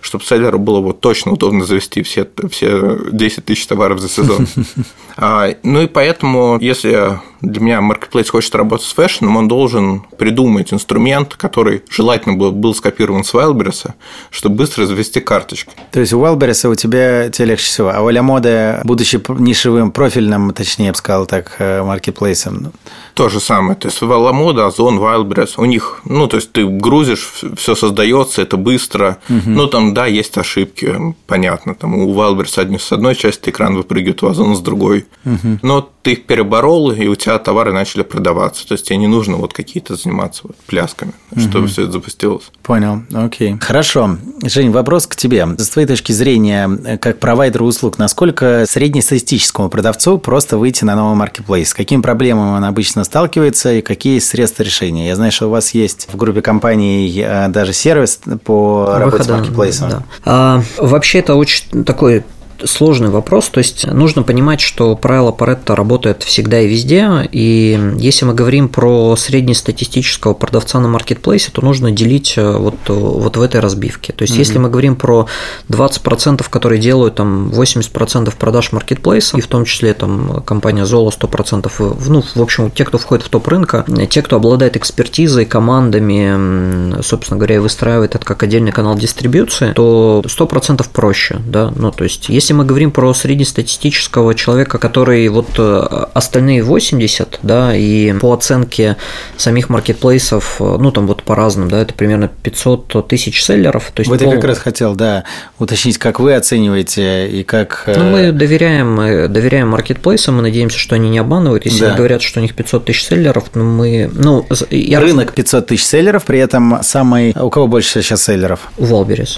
[0.00, 4.46] чтобы селлеру было вот точно удобно завести все, все 10 тысяч товаров за сезон.
[5.16, 10.72] А, ну и поэтому, если для меня маркетплейс хочет работать с фэшном, он должен придумать
[10.72, 13.92] инструмент, который желательно был, был скопирован с Wildberries,
[14.30, 15.72] чтобы быстро завести карточки.
[15.92, 19.92] То есть у Wildberries у тебя тебе легче всего, а у Ля Моды, будучи нишевым
[19.92, 22.72] профильным, точнее, я бы сказал так, э, маркетплейсом,
[23.14, 23.76] то же самое.
[23.76, 28.56] То есть Ламода, Озон, Wildberries, у них, ну, то есть ты грузишь, все создается, это
[28.56, 29.18] быстро.
[29.28, 29.42] Угу.
[29.46, 31.74] Ну, там, да, есть ошибки, понятно.
[31.74, 35.03] Там у Wildberries с одной части экран выпрыгивает, у Озона с другой.
[35.24, 35.58] Угу.
[35.62, 38.66] Но ты их переборол, и у тебя товары начали продаваться.
[38.68, 41.40] То есть тебе не нужно вот какие-то заниматься вот плясками, угу.
[41.40, 42.44] чтобы все это запустилось.
[42.62, 43.56] Понял, окей.
[43.60, 44.18] Хорошо.
[44.42, 45.46] Жень, вопрос к тебе.
[45.58, 51.70] С твоей точки зрения, как провайдер услуг, насколько среднестатистическому продавцу просто выйти на новый маркетплейс?
[51.70, 55.08] С какими проблемами он обычно сталкивается и какие средства решения?
[55.08, 59.24] Я знаю, что у вас есть в группе компаний э, даже сервис по Выхода, работе
[59.24, 59.90] с маркетплейсом.
[59.90, 60.02] Да.
[60.24, 62.24] А, вообще это очень такой
[62.64, 63.48] сложный вопрос.
[63.48, 67.28] То есть нужно понимать, что правило Паретта работает всегда и везде.
[67.32, 73.36] И если мы говорим про среднестатистического продавца на маркетплейсе, то нужно делить э, вот, вот
[73.36, 74.12] в этой разбивке.
[74.12, 74.38] То есть, mm-hmm.
[74.38, 75.26] если мы говорим про
[75.68, 81.96] 20%, которые делают там 80% продаж маркетплейса, и в том числе там компания Zola 100%,
[82.08, 87.38] ну, в общем, те, кто входит в топ рынка, те, кто обладает экспертизой, командами, собственно
[87.38, 92.28] говоря, и выстраивает это как отдельный канал дистрибьюции, то 100% проще, да, ну, то есть,
[92.28, 98.96] если мы говорим про среднестатистического человека, который вот э, остальные 80, да, и по оценке
[99.36, 103.92] самих маркетплейсов, э, ну, там вот по разным, да, это примерно 500 тысяч селлеров.
[103.94, 104.30] То есть вот пол...
[104.30, 105.24] я как раз хотел, да,
[105.58, 107.84] уточнить, как вы оцениваете и как…
[107.86, 111.64] Э, ну, мы доверяем, мы доверяем маркетплейсам, мы надеемся, что они не обманывают.
[111.64, 111.88] Если да.
[111.88, 114.10] они говорят, что у них 500 тысяч селлеров, ну, мы…
[114.12, 115.00] Ну, я...
[115.00, 117.34] Рынок 500 тысяч селлеров, при этом самый…
[117.38, 118.60] У кого больше сейчас селлеров?
[118.78, 118.84] У.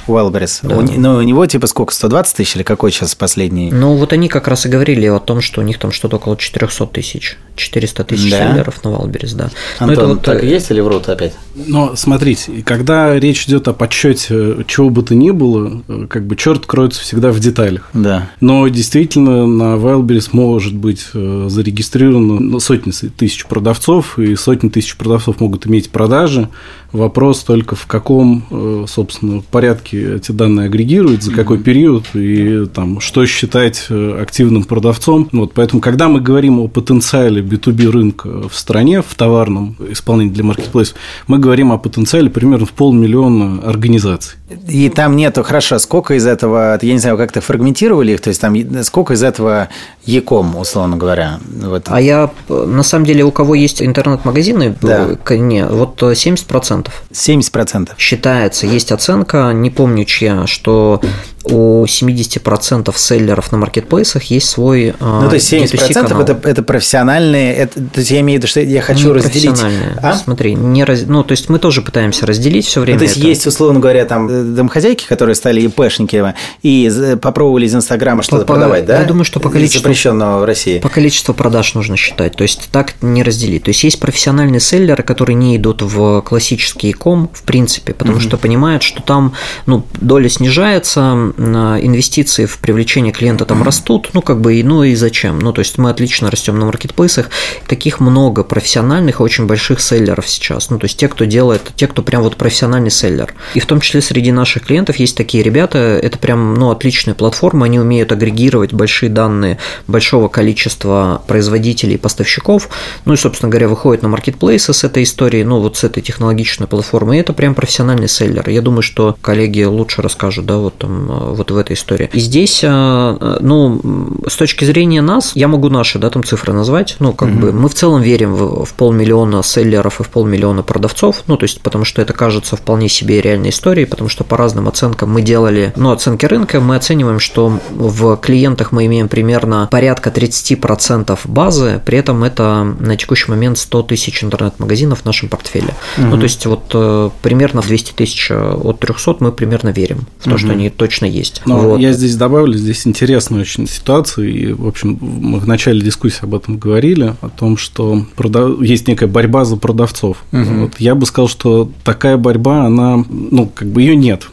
[0.07, 0.59] У Wildberries.
[0.63, 0.77] Да.
[0.77, 3.71] У, ну, у него типа сколько, 120 тысяч или какой сейчас последний?
[3.71, 6.37] Ну, вот они как раз и говорили о том, что у них там что-то около
[6.37, 8.53] 400 тысяч, 400 тысяч да?
[8.53, 9.51] селлеров на Wildberries, да.
[9.79, 10.23] Антон, Но это вот...
[10.23, 11.35] так и есть или врут опять?
[11.55, 16.67] Но смотрите, когда речь идет о подсчете чего бы то ни было, как бы черт
[16.67, 17.89] кроется всегда в деталях.
[17.93, 18.31] Да.
[18.41, 24.97] Но действительно на Wildberries может быть э, зарегистрировано ну, сотни тысяч продавцов, и сотни тысяч
[24.97, 26.49] продавцов могут иметь продажи.
[26.93, 33.01] Вопрос только в каком, э, собственно, порядке эти данные агрегируют, за какой период и там,
[33.01, 35.29] что считать э, активным продавцом.
[35.33, 40.45] Вот, поэтому, когда мы говорим о потенциале B2B рынка в стране, в товарном исполнении для
[40.45, 40.97] маркетплейсов,
[41.27, 44.39] мы говорим о потенциале примерно в полмиллиона организаций.
[44.69, 48.41] И там нету, хорошо, сколько из этого, я не знаю, как-то фрагментировали их, то есть
[48.41, 49.69] там сколько из этого
[50.05, 51.41] Яком, условно говоря?
[51.63, 51.87] Вот.
[51.87, 55.17] А я, на самом деле, у кого есть интернет-магазины, да.
[55.31, 56.76] не, вот 70%.
[57.11, 57.91] 70%.
[57.99, 61.01] Считается, есть оценка, не помню чья, что
[61.49, 67.55] у 70% селлеров на маркетплейсах есть свой а, Ну, то есть 70% это, это профессиональные,
[67.55, 69.63] это, то есть я имею в виду, что я хочу не разделить.
[70.03, 70.15] А?
[70.15, 72.99] Смотри, не раз, ну, то есть мы тоже пытаемся разделить все время.
[72.99, 73.27] Ну, то есть это.
[73.27, 78.55] есть, условно говоря, там э, домохозяйки, которые стали ИПшники и попробовали из Инстаграма что-то по,
[78.55, 79.01] продавать, да?
[79.01, 80.79] Я думаю, что по количеству запрещенного в России.
[80.81, 83.65] По количеству продаж нужно считать, то есть так не разделить.
[83.65, 88.23] То есть есть профессиональные селлеры, которые не идут в классический ком, в принципе, потому угу.
[88.23, 89.35] что понимают, что там
[89.67, 95.39] ну, доля снижается, инвестиции в привлечение клиента там растут, ну, как бы, ну и зачем?
[95.39, 97.31] Ну, то есть мы отлично растем на маркетплейсах,
[97.67, 101.87] таких много профессиональных и очень больших селлеров сейчас, ну, то есть те, кто делает, те,
[101.87, 103.35] кто прям вот профессиональный селлер.
[103.55, 107.67] И в том числе среди наших клиентов есть такие ребята, это прям, ну, отличная платформа,
[107.67, 112.69] они умеют агрегировать большие данные большого количества производителей и поставщиков,
[113.05, 116.67] ну и, собственно говоря, выходит на маркетплейсы с этой историей, ну, вот с этой технологичной
[116.67, 118.49] платформой, и это прям профессиональный селлер.
[118.49, 122.11] Я думаю, что коллеги лучше расскажут, да, вот там, вот в этой истории.
[122.13, 123.81] И здесь, а, ну,
[124.27, 127.39] с точки зрения нас, я могу наши, да, там цифры назвать, ну, как угу.
[127.39, 131.45] бы мы в целом верим в, в полмиллиона селлеров и в полмиллиона продавцов, ну, то
[131.45, 135.23] есть, потому что это кажется вполне себе реальной историей, потому что по разным оценкам мы
[135.23, 141.81] делали, ну, оценки рынка, мы оцениваем, что в клиентах мы имеем примерно порядка 30% базы,
[141.85, 145.75] при этом это на текущий момент 100 тысяч интернет-магазинов в нашем портфеле.
[145.99, 146.07] Угу.
[146.07, 150.07] Ну, то есть, вот э, примерно в 200 тысяч э, от 300 мы примерно верим
[150.21, 150.39] в то, угу.
[150.39, 151.43] что они точно есть.
[151.47, 151.81] Но вот.
[151.81, 156.35] я здесь добавлю, здесь интересная очень ситуация, и, в общем, мы в начале дискуссии об
[156.35, 158.61] этом говорили, о том, что продав...
[158.61, 160.25] есть некая борьба за продавцов.
[160.33, 160.61] Угу.
[160.61, 164.29] Вот я бы сказал, что такая борьба, она, ну, как бы ее нет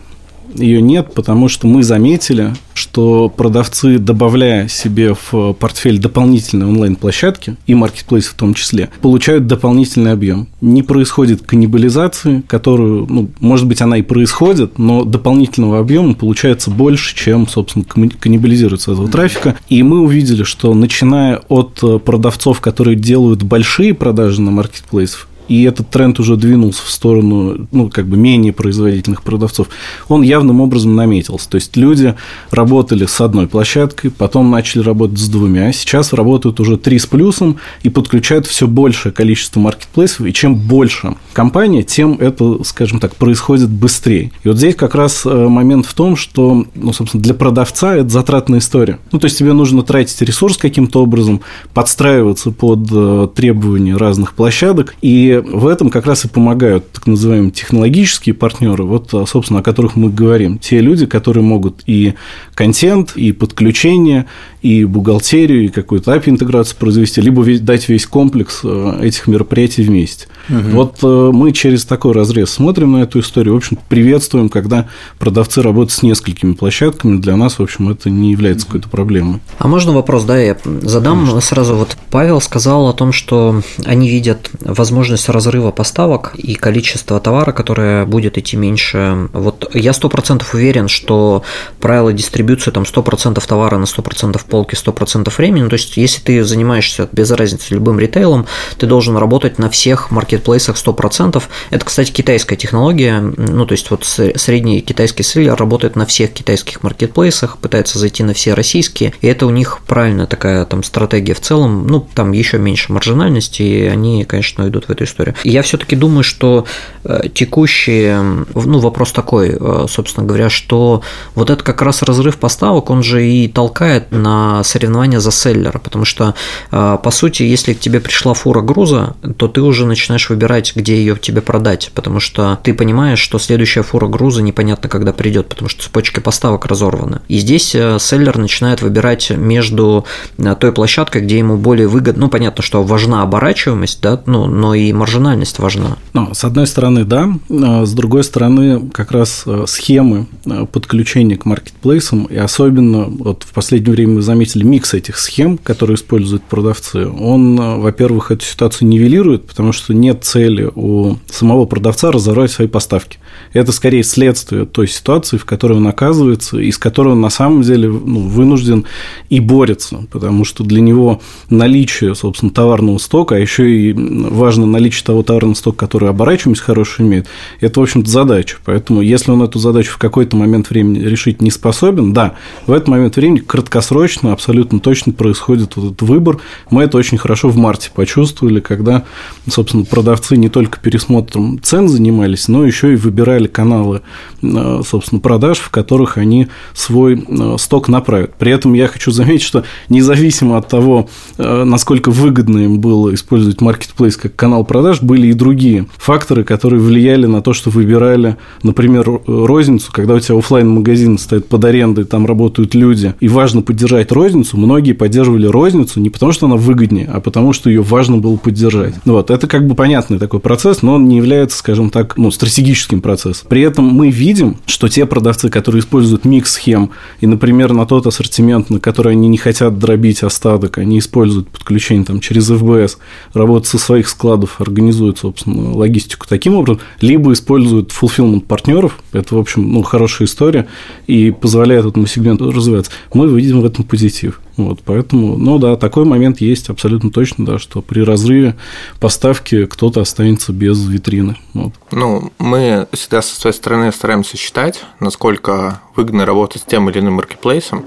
[0.55, 7.75] ее нет, потому что мы заметили, что продавцы, добавляя себе в портфель дополнительные онлайн-площадки, и
[7.75, 10.47] маркетплейсы в том числе, получают дополнительный объем.
[10.61, 17.15] Не происходит каннибализации, которую, ну, может быть, она и происходит, но дополнительного объема получается больше,
[17.15, 19.57] чем, собственно, каннибализируется этого трафика.
[19.69, 25.89] И мы увидели, что начиная от продавцов, которые делают большие продажи на маркетплейсах, и этот
[25.89, 29.67] тренд уже двинулся в сторону, ну, как бы менее производительных продавцов,
[30.07, 31.49] он явным образом наметился.
[31.49, 32.15] То есть люди
[32.51, 37.57] работали с одной площадкой, потом начали работать с двумя, сейчас работают уже три с плюсом
[37.83, 43.69] и подключают все большее количество маркетплейсов, и чем больше компания, тем это, скажем так, происходит
[43.69, 44.31] быстрее.
[44.43, 48.09] И вот здесь как раз э, момент в том, что, ну, собственно, для продавца это
[48.09, 48.99] затратная история.
[49.11, 51.41] Ну, то есть тебе нужно тратить ресурс каким-то образом,
[51.73, 57.51] подстраиваться под э, требования разных площадок, и в этом как раз и помогают так называемые
[57.51, 60.57] технологические партнеры, вот, собственно, о которых мы говорим.
[60.57, 62.13] Те люди, которые могут и
[62.55, 64.27] контент, и подключение,
[64.61, 70.27] и бухгалтерию, и какую-то API-интеграцию произвести, либо дать весь комплекс э, этих мероприятий вместе.
[70.49, 70.57] Угу.
[70.71, 73.53] Вот э, мы через такой разрез смотрим на эту историю.
[73.53, 74.87] В общем, приветствуем, когда
[75.19, 77.17] продавцы работают с несколькими площадками.
[77.17, 79.39] Для нас, в общем, это не является какой-то проблемой.
[79.57, 81.41] А можно вопрос, да, я задам Конечно.
[81.41, 81.75] сразу.
[81.75, 88.05] Вот Павел сказал о том, что они видят возможность разрыва поставок и количество товара, которое
[88.05, 89.29] будет идти меньше.
[89.33, 91.43] Вот я сто процентов уверен, что
[91.79, 95.63] правила дистрибуции там 100% товара на 100% полки 100% времени.
[95.63, 98.45] Ну, то есть, если ты занимаешься без разницы любым ритейлом,
[98.77, 101.41] ты должен работать на всех маркетплейсах 100%.
[101.69, 103.19] Это, кстати, китайская технология.
[103.19, 108.33] Ну, то есть, вот средний китайский селлер работает на всех китайских маркетплейсах, пытается зайти на
[108.33, 109.13] все российские.
[109.21, 111.87] И это у них правильная такая там стратегия в целом.
[111.87, 115.35] Ну, там еще меньше маржинальности, и они, конечно, идут в эту историю.
[115.43, 116.65] Я все-таки думаю, что
[117.03, 118.13] э, текущий,
[118.53, 121.01] ну, вопрос такой, э, собственно говоря, что
[121.35, 126.05] вот это как раз разрыв поставок, он же и толкает на соревнования за селлера, потому
[126.05, 126.33] что,
[126.71, 130.95] а, по сути, если к тебе пришла фура груза, то ты уже начинаешь выбирать, где
[130.95, 135.69] ее тебе продать, потому что ты понимаешь, что следующая фура груза непонятно, когда придет, потому
[135.69, 137.21] что цепочки поставок разорваны.
[137.27, 140.05] И здесь э, селлер начинает выбирать между
[140.37, 144.73] э, той площадкой, где ему более выгодно, ну, понятно, что важна оборачиваемость, да, ну, но
[144.73, 145.97] и маржинальность важна.
[146.13, 150.27] Ну, с одной стороны, да, а с другой стороны, как раз э, схемы
[150.71, 155.95] подключения к маркетплейсам, и особенно вот в последнее время мы заметили микс этих схем, которые
[155.95, 162.09] используют продавцы, он, э, во-первых, эту ситуацию нивелирует, потому что нет цели у самого продавца
[162.09, 163.17] разорвать свои поставки.
[163.51, 167.63] Это скорее следствие той ситуации, в которой он оказывается, и с которой он на самом
[167.63, 168.85] деле ну, вынужден
[169.27, 174.92] и борется, потому что для него наличие, собственно, товарного стока, а еще и важно наличие
[175.01, 177.27] того товарного стока, который оборачиваемость хорошую имеет,
[177.59, 178.57] это, в общем-то, задача.
[178.65, 182.35] Поэтому, если он эту задачу в какой-то момент времени решить не способен, да,
[182.67, 186.39] в этот момент времени краткосрочно абсолютно точно происходит вот этот выбор.
[186.69, 189.03] Мы это очень хорошо в марте почувствовали, когда,
[189.49, 194.01] собственно, продавцы не только пересмотром цен занимались, но еще и выбирали каналы,
[194.41, 198.35] э, собственно, продаж, в которых они свой э, сток направят.
[198.35, 203.61] При этом я хочу заметить, что независимо от того, э, насколько выгодно им было использовать
[203.61, 208.35] маркетплейс как канал продаж, продаж, были и другие факторы, которые влияли на то, что выбирали,
[208.63, 213.61] например, розницу, когда у тебя офлайн магазин стоит под арендой, там работают люди, и важно
[213.61, 218.17] поддержать розницу, многие поддерживали розницу не потому, что она выгоднее, а потому, что ее важно
[218.17, 218.95] было поддержать.
[219.05, 222.99] Вот, это как бы понятный такой процесс, но он не является, скажем так, ну, стратегическим
[222.99, 223.47] процессом.
[223.47, 226.89] При этом мы видим, что те продавцы, которые используют микс схем,
[227.21, 232.03] и, например, на тот ассортимент, на который они не хотят дробить остаток, они используют подключение
[232.03, 232.97] там, через FBS,
[233.33, 239.37] работают со своих складов, организуют, собственно, логистику таким образом, либо используют fulfillment партнеров, это, в
[239.37, 240.67] общем, ну, хорошая история,
[241.07, 242.91] и позволяет этому сегменту развиваться.
[243.13, 244.41] Мы видим в этом позитив.
[244.57, 248.55] Вот, поэтому, ну да, такой момент есть абсолютно точно, да, что при разрыве
[248.99, 251.37] поставки кто-то останется без витрины.
[251.53, 251.73] Вот.
[251.91, 257.15] Ну, мы всегда со своей стороны стараемся считать, насколько выгодно работать с тем или иным
[257.15, 257.85] маркетплейсом.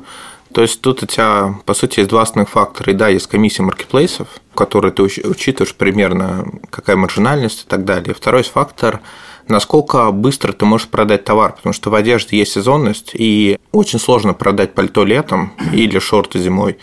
[0.57, 2.91] То есть тут у тебя, по сути, есть два основных фактора.
[2.91, 8.15] И да, есть комиссия маркетплейсов, в которой ты учитываешь примерно, какая маржинальность и так далее.
[8.15, 9.03] Второй фактор
[9.49, 14.35] насколько быстро ты можешь продать товар, потому что в одежде есть сезонность, и очень сложно
[14.35, 16.79] продать пальто летом или шорты зимой.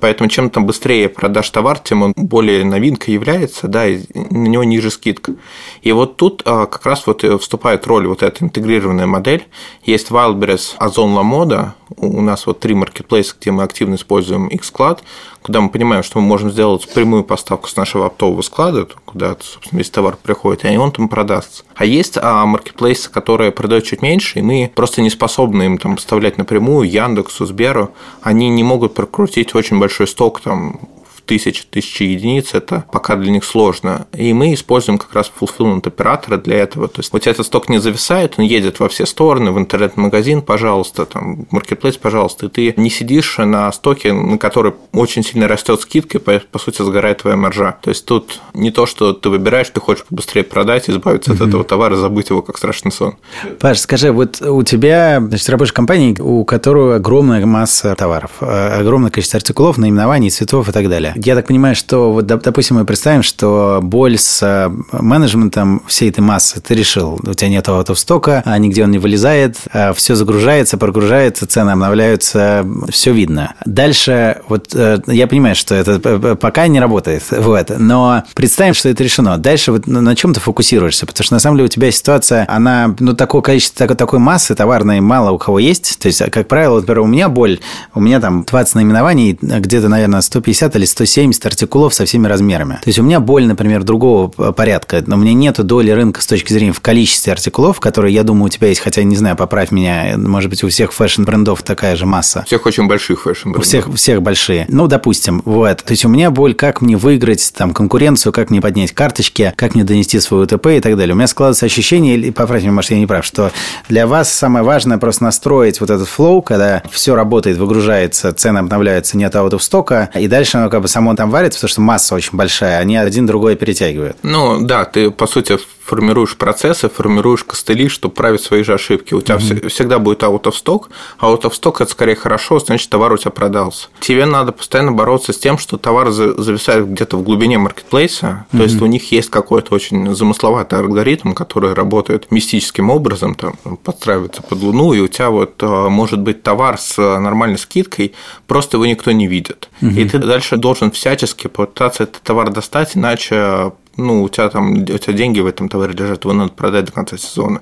[0.00, 4.64] Поэтому чем там быстрее продашь товар, тем он более новинкой является, да, и на него
[4.64, 5.34] ниже скидка.
[5.82, 9.46] И вот тут а, как раз вот вступает роль вот эта интегрированная модель.
[9.84, 15.00] Есть Wildberries, Озон Ламода, у нас вот три маркетплейса, где мы активно используем Xcloud,
[15.42, 19.78] куда мы понимаем, что мы можем сделать прямую поставку с нашего оптового склада, куда, собственно,
[19.78, 21.64] весь товар приходит, и он там продастся.
[21.74, 25.96] А есть а, маркетплейсы, которые продают чуть меньше, и мы просто не способны им там
[25.96, 27.90] поставлять напрямую Яндексу, Сберу.
[28.22, 30.80] Они не могут прокрутить очень большой сток там
[31.28, 34.06] тысяч, тысячи единиц, это пока для них сложно.
[34.14, 36.88] И мы используем как раз fulfillment оператора для этого.
[36.88, 40.40] То есть у тебя этот сток не зависает, он едет во все стороны, в интернет-магазин,
[40.40, 45.46] пожалуйста, там, в маркетплейс, пожалуйста, и ты не сидишь на стоке, на который очень сильно
[45.46, 47.76] растет скидка, и по, по сути сгорает твоя маржа.
[47.82, 51.42] То есть тут не то, что ты выбираешь, ты хочешь побыстрее продать, избавиться угу.
[51.42, 53.16] от этого товара, забыть его как страшный сон.
[53.60, 58.80] Паш, скажи, вот у тебя, значит, работаешь в компании, у которой огромная масса товаров, э,
[58.80, 61.12] огромное количество артикулов, наименований, цветов и так далее.
[61.24, 66.20] Я так понимаю, что вот, допустим, мы представим, что боль с э, менеджментом всей этой
[66.20, 67.18] массы ты решил.
[67.22, 72.64] У тебя нет аутостока, а нигде он не вылезает, а все загружается, прогружается, цены обновляются,
[72.90, 73.54] все видно.
[73.64, 79.02] Дальше, вот э, я понимаю, что это пока не работает, вот, но представим, что это
[79.02, 79.38] решено.
[79.38, 81.06] Дальше вот на чем ты фокусируешься?
[81.06, 84.54] Потому что на самом деле у тебя ситуация, она, ну, такое количество, такой, такой массы
[84.54, 85.98] товарной мало у кого есть.
[85.98, 87.58] То есть, как правило, например, у меня боль,
[87.94, 92.74] у меня там 20 наименований, где-то, наверное, 150 или 100 170 артикулов со всеми размерами.
[92.74, 96.26] То есть у меня боль, например, другого порядка, но у меня нет доли рынка с
[96.26, 99.70] точки зрения в количестве артикулов, которые, я думаю, у тебя есть, хотя не знаю, поправь
[99.70, 102.40] меня, может быть, у всех fashion-брендов такая же масса.
[102.40, 103.60] У всех очень больших fashion-брендов.
[103.60, 104.66] У всех, всех большие.
[104.68, 105.78] Ну, допустим, вот.
[105.78, 109.74] То есть у меня боль, как мне выиграть там конкуренцию, как мне поднять карточки, как
[109.74, 111.14] мне донести свой УТП и так далее.
[111.14, 113.50] У меня складывается ощущение, или поправь меня, может, я не прав, что
[113.88, 119.16] для вас самое важное просто настроить вот этот флоу, когда все работает, выгружается, цены обновляются,
[119.16, 122.36] нет аутов стока, и дальше оно как бы само там варится, потому что масса очень
[122.36, 124.16] большая, они один другой перетягивают.
[124.22, 129.14] Ну, да, ты, по сути, формируешь процессы, формируешь костыли, чтобы править свои же ошибки.
[129.14, 129.68] У тебя mm-hmm.
[129.68, 133.16] всегда будет out of stock, а out of stock– это скорее хорошо, значит, товар у
[133.16, 133.88] тебя продался.
[134.00, 138.56] Тебе надо постоянно бороться с тем, что товар зависает где-то в глубине маркетплейса, mm-hmm.
[138.58, 144.42] то есть у них есть какой-то очень замысловатый алгоритм, который работает мистическим образом, там, подстраивается
[144.42, 148.12] под луну, и у тебя вот э, может быть товар с нормальной скидкой,
[148.46, 149.70] просто его никто не видит.
[149.80, 150.00] Mm-hmm.
[150.00, 154.98] И ты дальше должен всячески попытаться этот товар достать, иначе ну, у тебя там у
[154.98, 157.60] тебя деньги в этом товаре лежат, его надо продать до конца сезона.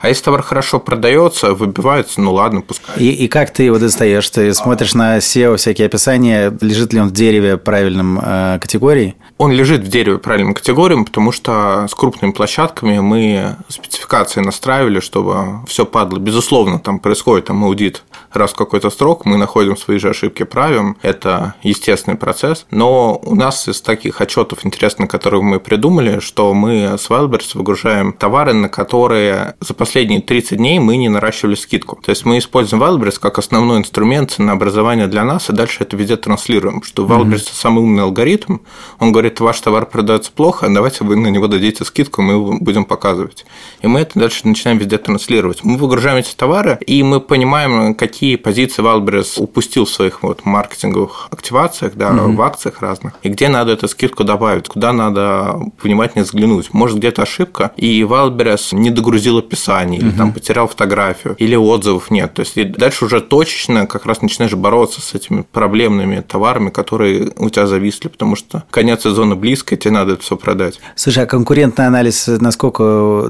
[0.00, 2.94] А если товар хорошо продается, выбивается, ну ладно, пускай.
[2.98, 4.28] И, и как ты его достаешь?
[4.28, 9.16] Ты смотришь на SEO всякие описания, лежит ли он в дереве правильном э, категории?
[9.38, 15.60] Он лежит в дереве правильным категориям, потому что с крупными площадками мы спецификации настраивали, чтобы
[15.66, 16.18] все падло.
[16.18, 20.96] Безусловно, там происходит там аудит раз в какой-то срок, мы находим свои же ошибки, правим.
[21.02, 22.66] Это естественный процесс.
[22.70, 28.12] Но у нас из таких отчетов интересных, которые мы придумали, что мы с Wildberries выгружаем
[28.12, 32.00] товары, на которые за последние 30 дней мы не наращивали скидку.
[32.04, 35.96] То есть мы используем Wildberries как основной инструмент на образование для нас, и дальше это
[35.96, 36.82] везде транслируем.
[36.82, 37.54] Что Wildberries mm-hmm.
[37.54, 38.58] самый умный алгоритм,
[38.98, 42.84] он говорит, ваш товар продается плохо, давайте вы на него дадите скидку, мы его будем
[42.84, 43.44] показывать.
[43.82, 45.64] И мы это дальше начинаем везде транслировать.
[45.64, 51.28] Мы выгружаем эти товары, и мы понимаем, какие позиции Wildberries упустил в своих вот маркетинговых
[51.30, 52.34] активациях, да, mm-hmm.
[52.34, 56.72] в акциях разных, и где надо эту скидку добавить, куда надо внимательнее взглянуть.
[56.72, 60.08] Может, где-то ошибка, и Wildberries не догрузил описание, mm-hmm.
[60.08, 62.34] или там потерял фотографию, или отзывов нет.
[62.34, 67.32] То есть и дальше уже точечно как раз начинаешь бороться с этими проблемными товарами, которые
[67.36, 70.78] у тебя зависли, потому что конец из сезона близко, тебе надо это все продать.
[70.94, 72.82] Слушай, а конкурентный анализ, насколько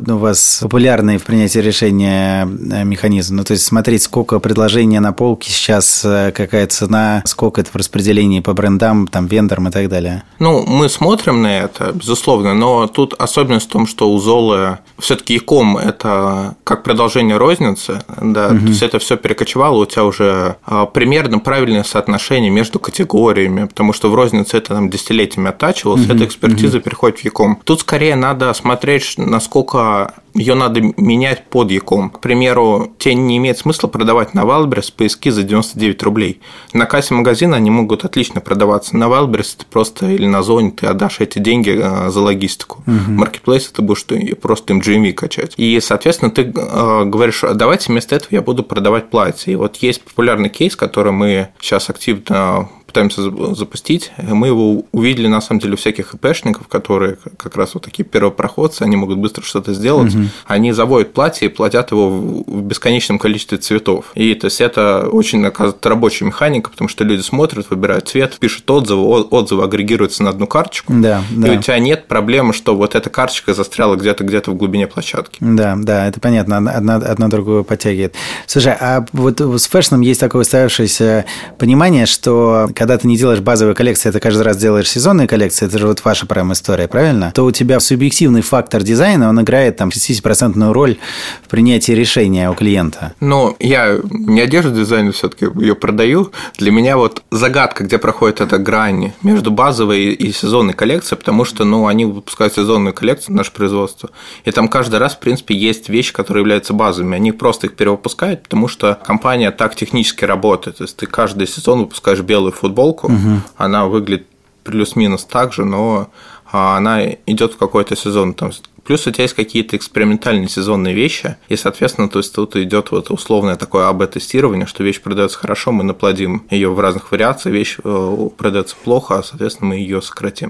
[0.06, 3.36] ну, у вас популярный в принятии решения э, механизм?
[3.36, 7.76] Ну, то есть смотреть, сколько предложений на полке сейчас, э, какая цена, сколько это в
[7.76, 10.24] распределении по брендам, там, вендорам и так далее?
[10.38, 15.34] Ну, мы смотрим на это, безусловно, но тут особенность в том, что у Золы все-таки
[15.34, 18.58] Яком– это как продолжение розницы, да, угу.
[18.58, 23.94] то есть это все перекочевало, у тебя уже а, примерно правильное соотношение между категориями, потому
[23.94, 25.48] что в рознице это там десятилетиями
[25.78, 26.14] оттачивалось, угу.
[26.14, 26.84] эта экспертиза угу.
[26.84, 27.60] переходит в Яком.
[27.64, 32.10] Тут скорее надо смотреть, насколько ее надо менять под яком.
[32.10, 36.40] К примеру, тебе не имеет смысла продавать на Wildberries поиски за 99 рублей.
[36.72, 38.96] На кассе магазина они могут отлично продаваться.
[38.96, 42.84] На Wildberries ты просто или на зоне ты отдашь эти деньги э, за логистику.
[42.86, 43.20] Угу.
[43.20, 44.04] Marketplace ты будешь
[44.36, 45.54] просто им GMV качать.
[45.56, 49.54] И, соответственно, ты э, говоришь, давайте вместо этого я буду продавать платье.
[49.54, 53.22] И вот есть популярный кейс, который мы сейчас активно пытаемся
[53.54, 54.10] запустить.
[54.16, 58.82] Мы его увидели, на самом деле, у всяких ИПшников, которые как раз вот такие первопроходцы,
[58.82, 60.14] они могут быстро что-то сделать.
[60.14, 60.24] Угу.
[60.46, 64.06] Они заводят платье и платят его в бесконечном количестве цветов.
[64.14, 68.68] И то есть это очень, оказывается, рабочая механика, потому что люди смотрят, выбирают цвет, пишут
[68.70, 70.94] отзывы, отзывы агрегируются на одну карточку.
[70.96, 71.52] Да, да.
[71.52, 75.36] И у тебя нет проблемы, что вот эта карточка застряла где-то где-то в глубине площадки.
[75.40, 78.14] Да, да, это понятно, одна, одна другую подтягивает.
[78.46, 81.26] Слушай, а вот с фэшном есть такое устоявшееся
[81.58, 85.78] понимание, что когда ты не делаешь базовые коллекции, ты каждый раз делаешь сезонные коллекции, это
[85.78, 87.32] же вот ваша прям история, правильно?
[87.34, 90.96] То у тебя субъективный фактор дизайна, он играет там 60% роль
[91.42, 93.14] в принятии решения у клиента.
[93.18, 96.30] Ну, я не одежду дизайну все-таки ее продаю.
[96.56, 101.64] Для меня вот загадка, где проходит эта грань между базовой и сезонной коллекцией, потому что,
[101.64, 104.10] ну, они выпускают сезонную коллекцию, наше производство,
[104.44, 107.16] и там каждый раз, в принципе, есть вещи, которые являются базовыми.
[107.16, 110.76] Они просто их перевыпускают, потому что компания так технически работает.
[110.76, 113.40] То есть ты каждый сезон выпускаешь белую футболку, футболку, угу.
[113.56, 114.26] она выглядит
[114.64, 116.10] плюс-минус так же, но
[116.50, 118.34] а, она идет в какой-то сезон.
[118.34, 118.52] Там,
[118.84, 123.10] плюс у тебя есть какие-то экспериментальные сезонные вещи, и, соответственно, то есть тут идет вот
[123.10, 128.28] условное такое АБ-тестирование, что вещь продается хорошо, мы наплодим ее в разных вариациях, вещь э,
[128.36, 130.48] продается плохо, а, соответственно, мы ее сократим.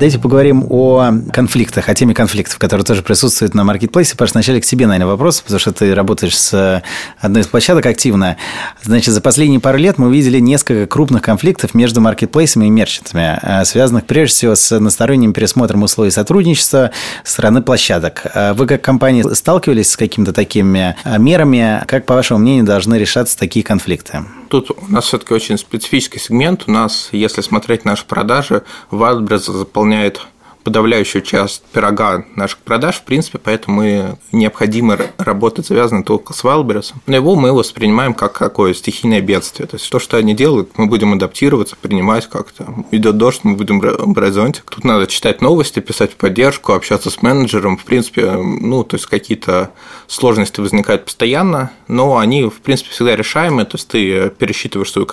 [0.00, 4.16] Давайте поговорим о конфликтах, о теме конфликтов, которые тоже присутствуют на маркетплейсе.
[4.16, 6.82] Паш, вначале к тебе, наверное, вопрос, потому что ты работаешь с
[7.18, 8.38] одной из площадок активно.
[8.82, 13.66] Значит, за последние пару лет мы увидели несколько крупных конфликтов между маркетплейсами и мерчантами, э,
[13.66, 16.92] связанных прежде всего с односторонним пересмотром условий сотрудничества
[17.22, 18.22] со стороны площадок.
[18.32, 21.84] Э, вы как компания сталкивались с какими-то такими э, мерами?
[21.86, 24.20] Как, по вашему мнению, должны решаться такие конфликты?
[24.50, 26.64] Тут у нас все-таки очень специфический сегмент.
[26.66, 30.20] У нас, если смотреть наши продажи, Wildberries заполняет выполняет
[30.62, 36.92] подавляющую часть пирога наших продаж, в принципе, поэтому мы необходимо работать завязаны только с Wildberries.
[37.06, 39.66] Но его мы воспринимаем как какое стихийное бедствие.
[39.66, 42.84] То есть то, что они делают, мы будем адаптироваться, принимать как-то.
[42.90, 43.80] Идет дождь, мы будем
[44.12, 44.70] брать зонтик.
[44.70, 47.78] Тут надо читать новости, писать в поддержку, общаться с менеджером.
[47.78, 49.70] В принципе, ну, то есть какие-то
[50.10, 53.64] сложности возникают постоянно, но они, в принципе, всегда решаемые.
[53.64, 55.06] То есть ты пересчитываешь свою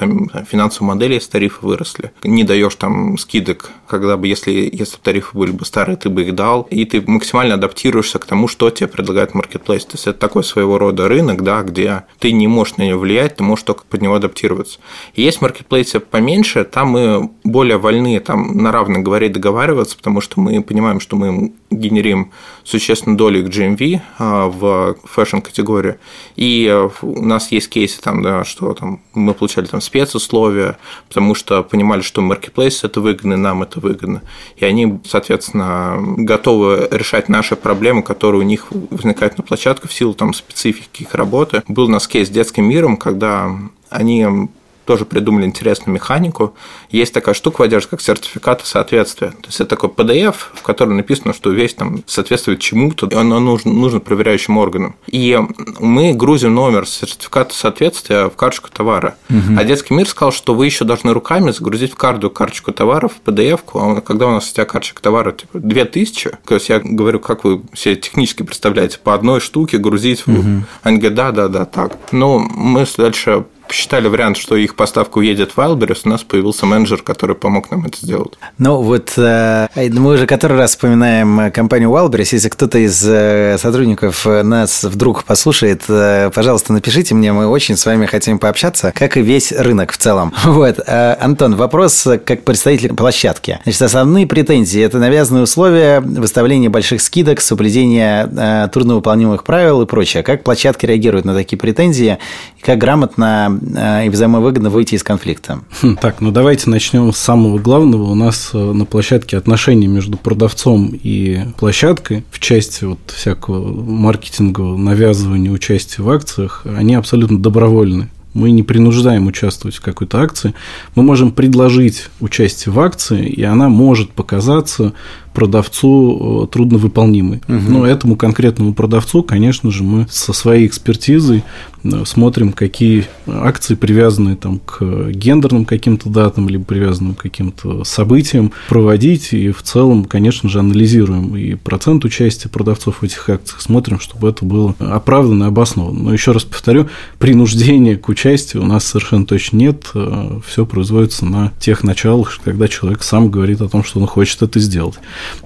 [0.50, 2.12] финансовую модель, если тарифы выросли.
[2.24, 6.36] Не даешь там скидок, когда бы, если, если тарифы были бы старые, ты бы их
[6.36, 9.86] дал, и ты максимально адаптируешься к тому, что тебе предлагает маркетплейс.
[9.86, 13.36] То есть это такой своего рода рынок, да, где ты не можешь на него влиять,
[13.38, 14.80] ты можешь только под него адаптироваться.
[15.14, 20.40] И есть маркетплейсы поменьше, там мы более вольны там на равных говорить, договариваться, потому что
[20.40, 22.32] мы понимаем, что мы генерим
[22.64, 25.96] существенную долю к GMV а, в фэшн-категории.
[26.36, 31.36] И э, у нас есть кейсы, там, да, что там, мы получали там спецусловия, потому
[31.36, 34.22] что понимали, что маркетплейс это выгодно, нам это выгодно.
[34.56, 40.14] И они, соответственно, готовы решать наши проблемы, которые у них возникают на площадке в силу
[40.14, 41.64] там, специфики их работы.
[41.68, 43.52] Был у нас кейс с детским миром, когда
[43.90, 44.50] они
[44.88, 46.56] тоже придумали интересную механику.
[46.90, 49.32] Есть такая штука в одежде, как сертификаты соответствия.
[49.32, 53.40] То есть это такой PDF, в котором написано, что вещь там соответствует чему-то, и оно
[53.40, 54.96] нужно, нужно проверяющим органам.
[55.08, 55.38] И
[55.80, 59.18] мы грузим номер сертификата соответствия в карточку товара.
[59.30, 59.60] Угу.
[59.60, 63.20] А детский мир сказал, что вы еще должны руками загрузить в каждую карточку товара в
[63.26, 67.20] PDF, а когда у нас у тебя карточка товара типа 2000, то есть я говорю,
[67.20, 70.64] как вы себе технически представляете, по одной штуке грузить, угу.
[70.84, 71.98] они говорят, да, да, да, так.
[72.14, 77.02] Но мы дальше посчитали вариант, что их поставка уедет в Wildberries, у нас появился менеджер,
[77.02, 78.34] который помог нам это сделать.
[78.58, 82.30] Ну вот э, мы уже который раз вспоминаем компанию Wildberries.
[82.32, 87.86] Если кто-то из э, сотрудников нас вдруг послушает, э, пожалуйста, напишите мне, мы очень с
[87.86, 90.34] вами хотим пообщаться, как и весь рынок в целом.
[90.58, 93.60] Вот, Антон, вопрос как представитель площадки.
[93.64, 100.24] Значит, основные претензии– это навязанные условия, выставление больших скидок, соблюдение трудновыполнимых правил и прочее.
[100.24, 102.18] Как площадки реагируют на такие претензии,
[102.62, 103.57] как грамотно э,
[104.06, 105.60] и взаимовыгодно выйти из конфликта.
[105.82, 108.12] Хм, так, ну давайте начнем с самого главного.
[108.12, 114.78] У нас э, на площадке отношения между продавцом и площадкой в части вот всякого маркетингового
[114.78, 118.10] навязывания участия в акциях, они абсолютно добровольны.
[118.34, 120.54] Мы не принуждаем участвовать в какой-то акции.
[120.96, 124.94] Мы можем предложить участие в акции, и она может показаться
[125.38, 127.44] продавцу э, трудновыполнимой.
[127.48, 127.70] Угу.
[127.70, 131.44] Но этому конкретному продавцу, конечно же, мы со своей экспертизой
[131.84, 138.52] э, смотрим, какие акции привязаны там, к гендерным каким-то датам, либо привязаны к каким-то событиям
[138.68, 139.32] проводить.
[139.32, 144.30] И в целом, конечно же, анализируем и процент участия продавцов в этих акциях, смотрим, чтобы
[144.30, 146.06] это было оправданно и обосновано.
[146.06, 146.88] Но еще раз повторю,
[147.20, 149.92] принуждения к участию у нас совершенно точно нет.
[149.94, 154.42] Э, Все производится на тех началах, когда человек сам говорит о том, что он хочет
[154.42, 154.96] это сделать.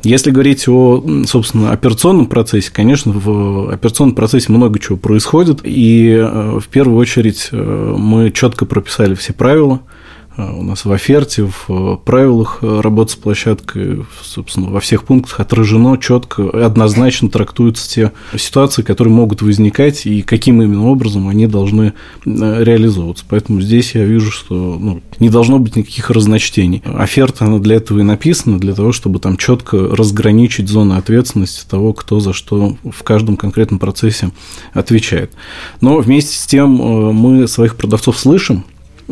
[0.04, 6.60] Если говорить о, собственно, операционном процессе, конечно, в операционном процессе много чего происходит, и э,
[6.60, 9.82] в первую очередь э, мы четко прописали все правила,
[10.38, 15.40] у нас в оферте, в э, правилах э, работы с площадкой, собственно, во всех пунктах
[15.42, 21.94] отражено четко однозначно трактуются те ситуации, которые могут возникать и каким именно образом они должны
[22.26, 23.26] реализовываться.
[23.28, 26.82] Поэтому здесь я вижу, что ну, не должно быть никаких разночтений.
[26.86, 31.94] Оферта, она для этого и написана, для того, чтобы там четко разграничить зоны ответственности того,
[31.94, 34.32] кто за что в каждом конкретном процессе
[34.74, 35.32] отвечает.
[35.82, 38.64] Но вместе с тем мы своих продавцов слышим,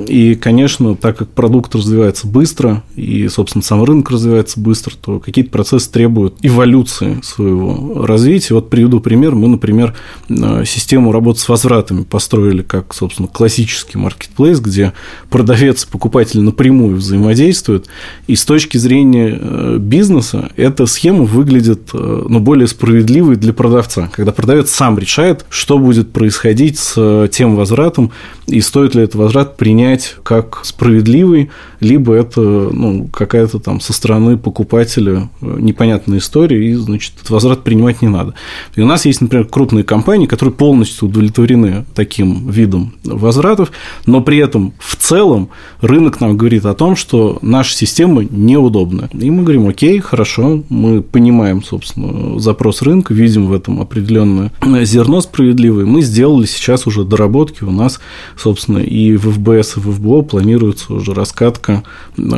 [0.08, 5.52] и, конечно, так как продукт развивается быстро, и, собственно, сам рынок развивается быстро, то какие-то
[5.52, 8.54] процессы требуют эволюции своего развития.
[8.56, 9.36] Вот приведу пример.
[9.36, 9.96] Мы, например,
[10.30, 14.94] э, систему работы с возвратами построили как, собственно, классический маркетплейс, где
[15.30, 17.88] продавец и покупатель напрямую взаимодействуют.
[18.28, 24.10] И с точки зрения э, бизнеса эта схема выглядит э, ну, более справедливой для продавца,
[24.14, 28.12] когда продавец сам решает, что будет происходить с тем возвратом,
[28.48, 33.94] и стоит ли этот возврат принять принять как справедливый, либо это ну, какая-то там со
[33.94, 38.34] стороны покупателя э, непонятная история, и, значит, возврат принимать не надо.
[38.76, 43.72] И у нас есть, например, крупные компании, которые полностью удовлетворены таким видом возвратов,
[44.06, 45.50] но при этом в целом
[45.82, 49.10] рынок нам говорит о том, что наша система неудобна.
[49.14, 54.52] И мы говорим, окей, хорошо, мы понимаем, собственно, запрос рынка, видим в этом определенное
[54.84, 58.00] зерно справедливое, мы сделали сейчас уже доработки, у нас,
[58.38, 61.84] собственно, и в ФБС, в ФБО планируется уже раскатка,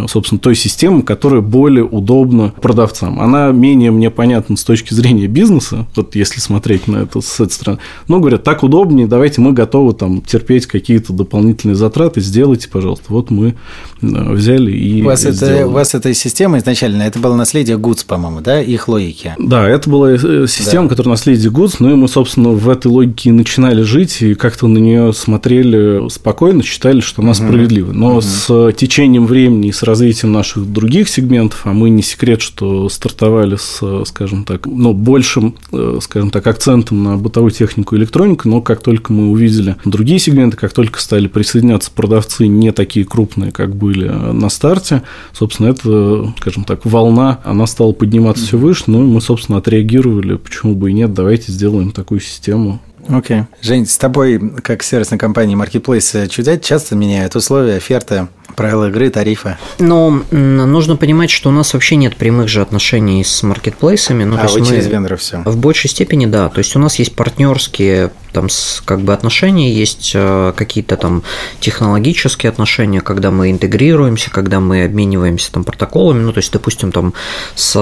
[0.08, 3.20] собственно, той системы, которая более удобна продавцам.
[3.20, 7.52] Она менее мне понятна с точки зрения бизнеса, вот если смотреть на это с этой
[7.52, 7.80] стороны.
[8.08, 13.06] Но говорят, так удобнее, давайте мы готовы там терпеть какие-то дополнительные затраты, сделайте, пожалуйста.
[13.10, 13.56] Вот мы
[14.02, 18.42] взяли и у вас, это, у вас эта система изначально, это было наследие Goods, по-моему,
[18.42, 19.36] да, их логики?
[19.38, 20.90] Да, это была э, система, да.
[20.90, 24.68] которая наследие Goods, ну и мы, собственно, в этой логике и начинали жить, и как-то
[24.68, 27.38] на нее смотрели спокойно, считали, что она угу.
[27.38, 27.92] справедлива.
[27.92, 28.22] Но угу.
[28.22, 33.56] с течением времени и с развитием наших других сегментов, а мы не секрет, что стартовали
[33.56, 38.62] с, скажем так, ну, большим, э, скажем так, акцентом на бытовую технику и электронику, но
[38.62, 43.76] как только мы увидели другие сегменты, как только стали присоединяться продавцы не такие крупные, как
[43.76, 45.04] были на старте,
[45.34, 50.36] собственно, это, скажем так, волна, она стала подниматься все выше, ну и мы, собственно, отреагировали,
[50.36, 52.82] почему бы и нет, давайте сделаем такую систему.
[53.12, 53.40] Окей.
[53.40, 53.46] Okay.
[53.62, 58.28] Жень, с тобой, как сервисной компании Marketplace, чудять часто меняют условия, оферты?
[58.56, 59.58] Правила игры, тарифы.
[59.80, 64.24] Но нужно понимать, что у нас вообще нет прямых же отношений с маркетплейсами.
[64.24, 65.42] Ну, а вы через вендора все?
[65.46, 66.50] В большей степени, да.
[66.50, 68.48] То есть у нас есть партнерские там
[68.86, 71.24] как бы отношения, есть э, какие-то там
[71.60, 76.22] технологические отношения, когда мы интегрируемся, когда мы обмениваемся там протоколами.
[76.22, 77.14] Ну, то есть, допустим, там
[77.56, 77.76] с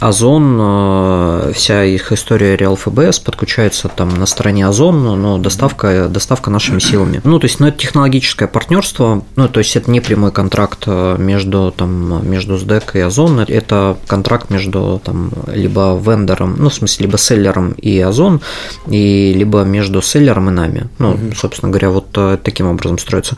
[0.00, 6.78] Озон э, вся их история RealFBS подключается там на стороне Озон, но доставка, доставка нашими
[6.78, 7.20] силами.
[7.24, 11.16] Ну, то есть, ну, это технологическое партнерство, ну, то есть, это не прямой контракт э,
[11.18, 17.06] между, там, между СДЭК и Озон, это контракт между там, либо вендором, ну, в смысле,
[17.06, 18.40] либо селлером и Озон,
[18.86, 20.88] и либо между селлером и нами.
[20.98, 21.34] Ну, угу.
[21.36, 23.36] собственно говоря, вот э, таким образом строится.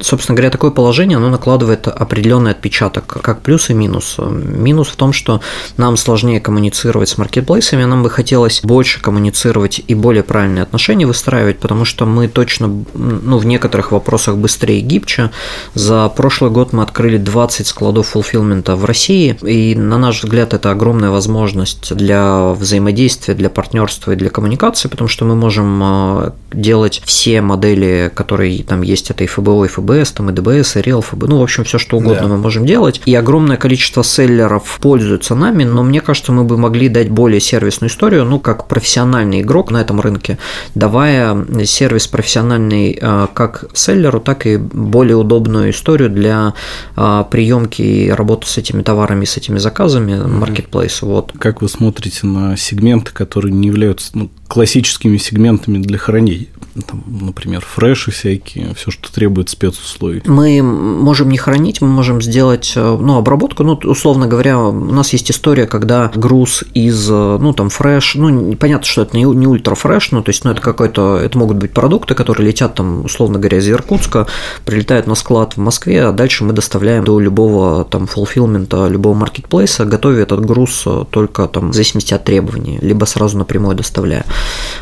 [0.00, 4.16] Собственно говоря, такое положение, оно накладывает определенный отпечаток, как плюс и минус.
[4.18, 5.40] Минус в том, что
[5.76, 11.58] нам сложнее коммуницировать с маркетплейсами, нам бы хотелось больше коммуницировать и более правильные отношения выстраивать,
[11.58, 15.30] потому что мы точно, ну, в некоторых вопросах быстрее и гибче,
[15.74, 20.52] за За прошлый год мы открыли 20 складов фулфилмента в России, и на наш взгляд
[20.52, 26.32] это огромная возможность для взаимодействия, для партнерства и для коммуникации, потому что мы можем а,
[26.52, 30.80] делать все модели, которые там есть, это и ФБО, и ФБС, там и ДБС, и
[30.80, 32.28] Real ФБ, ну, в общем, все что угодно да.
[32.28, 33.00] мы можем делать.
[33.04, 37.88] И огромное количество селлеров пользуются нами, но мне кажется, мы бы могли дать более сервисную
[37.88, 40.38] историю, ну, как профессиональный игрок на этом рынке,
[40.74, 46.54] давая сервис профессиональный а, как селлеру, так и более удобную историю для
[46.96, 50.98] а, приемки и работы с этими товарами, с этими заказами, marketplace.
[51.02, 51.32] Вот.
[51.38, 56.46] Как вы смотрите на сегменты, которые не являются ну, классическими сегментами для хранения?
[56.82, 60.22] Там, например, фреши всякие, все, что требует спецусловий.
[60.26, 63.62] Мы можем не хранить, мы можем сделать э, ну, обработку.
[63.62, 68.54] Ну, условно говоря, у нас есть история, когда груз из, э, ну, там, фреш, ну,
[68.56, 71.58] понятно, что это не, не ультра фреш, ну, то есть, ну, это какой-то, это могут
[71.58, 74.26] быть продукты, которые летят, там, условно говоря, из Иркутска,
[74.64, 79.84] прилетают на склад в Москве, а дальше мы доставляем до любого, там, фулфилмента, любого маркетплейса,
[79.84, 84.24] готовя этот груз э, только, там, в зависимости от требований, либо сразу напрямую доставляя.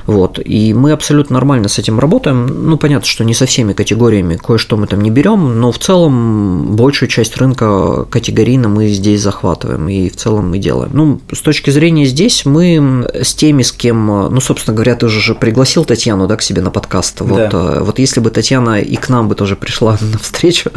[0.07, 0.39] Вот.
[0.43, 2.47] И мы абсолютно нормально с этим работаем.
[2.47, 6.77] Ну, понятно, что не со всеми категориями, кое-что мы там не берем, но в целом
[6.77, 10.91] большую часть рынка категорийно мы здесь захватываем и в целом мы делаем.
[10.93, 15.35] Ну, с точки зрения здесь мы с теми, с кем, ну, собственно говоря, ты уже
[15.35, 17.19] пригласил Татьяну, да, к себе на подкаст.
[17.19, 17.25] Да.
[17.25, 20.71] Вот, э, вот если бы Татьяна и к нам бы тоже пришла на встречу.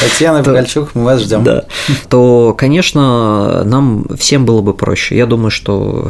[0.00, 1.44] Татьяна Погольчук, мы вас ждем.
[1.44, 1.64] Да.
[2.08, 5.16] То, конечно, нам всем было бы проще.
[5.16, 6.08] Я думаю, что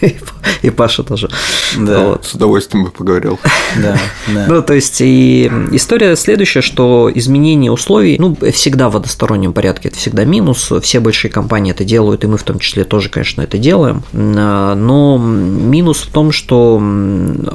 [0.62, 1.30] и Паша тоже.
[1.76, 2.04] Да.
[2.04, 2.24] Вот.
[2.24, 3.40] С удовольствием бы поговорил говорил.
[3.82, 3.98] Да,
[4.32, 4.46] да.
[4.48, 9.98] Ну, то есть, и история следующая, что изменение условий, ну, всегда в одностороннем порядке, это
[9.98, 13.58] всегда минус, все большие компании это делают, и мы в том числе тоже, конечно, это
[13.58, 16.80] делаем, но минус в том, что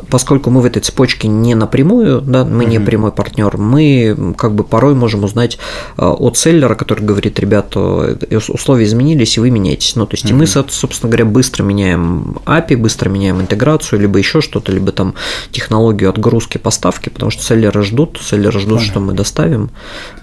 [0.10, 4.66] поскольку мы в этой цепочке не напрямую, да, мы не прямой партнер, мы как бы
[4.66, 5.58] порой можем узнать
[5.96, 8.18] а, от селлера, который говорит, ребята,
[8.50, 9.96] условия изменились, и вы меняетесь.
[9.96, 14.42] Ну, то есть, и мы, собственно говоря, быстро меняем API, быстро меняем интеграцию, либо еще
[14.42, 15.14] что-то, либо там
[15.60, 18.92] технологию отгрузки поставки, потому что селлеры ждут, селлеры ждут, Понятно.
[18.92, 19.70] что мы доставим.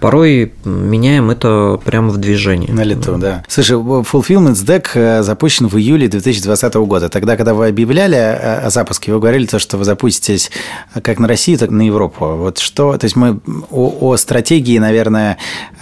[0.00, 2.70] Порой меняем это прямо в движении.
[2.70, 3.44] На лету, да.
[3.48, 7.08] Слушай, Fulfillment Deck э, запущен в июле 2020 года.
[7.10, 10.50] Тогда, когда вы объявляли о запуске, вы говорили то, что вы запуститесь
[11.02, 12.26] как на Россию, так и на Европу.
[12.26, 15.36] Вот что, то есть мы о, о стратегии, наверное,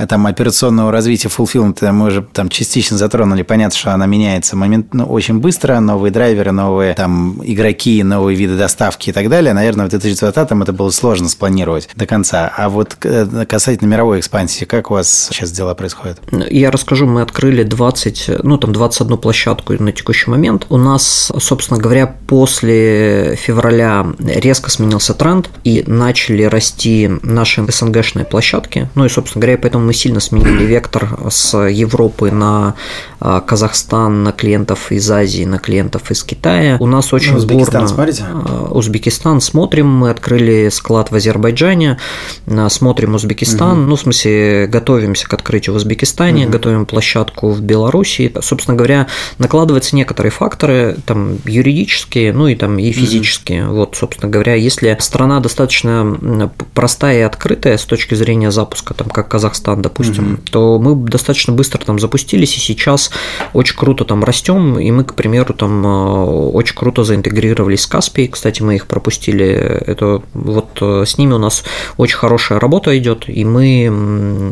[0.08, 3.42] там операционного развития Fulfillment мы уже там частично затронули.
[3.42, 8.56] Понятно, что она меняется момент, ну, очень быстро, новые драйверы, новые там игроки, новые виды
[8.56, 12.50] доставки и так далее далее, наверное, в 2020-м это было сложно спланировать до конца.
[12.56, 16.18] А вот э, касательно мировой экспансии, как у вас сейчас дела происходят?
[16.50, 20.66] Я расскажу, мы открыли 20, ну там 21 площадку на текущий момент.
[20.70, 28.88] У нас, собственно говоря, после февраля резко сменился тренд и начали расти наши СНГшные площадки.
[28.94, 32.74] Ну и, собственно говоря, поэтому мы сильно сменили вектор с Европы на
[33.20, 36.78] а, Казахстан, на клиентов из Азии, на клиентов из Китая.
[36.80, 37.88] У нас очень ну, Узбекистан, бурно...
[37.88, 38.24] смотрите?
[38.26, 41.98] А, Узбекистан Узбекистан смотрим, мы открыли склад в Азербайджане,
[42.46, 43.88] э, смотрим Узбекистан, угу.
[43.90, 46.52] ну, в смысле, готовимся к открытию в Узбекистане, угу.
[46.52, 48.32] готовим площадку в Беларуси.
[48.40, 49.06] Собственно говоря,
[49.38, 53.66] накладываются некоторые факторы, там, юридические, ну и там и физические.
[53.66, 53.74] Угу.
[53.74, 59.28] Вот, собственно говоря, если страна достаточно простая и открытая с точки зрения запуска, там, как
[59.28, 60.42] Казахстан, допустим, угу.
[60.50, 63.10] то мы достаточно быстро там запустились, и сейчас
[63.52, 68.28] очень круто там растем, и мы, к примеру, там э, очень круто заинтегрировались с Каспией,
[68.28, 69.46] кстати, мы их пропустили запустили.
[69.86, 71.64] Это вот э, с ними у нас
[71.96, 73.84] очень хорошая работа идет, и мы,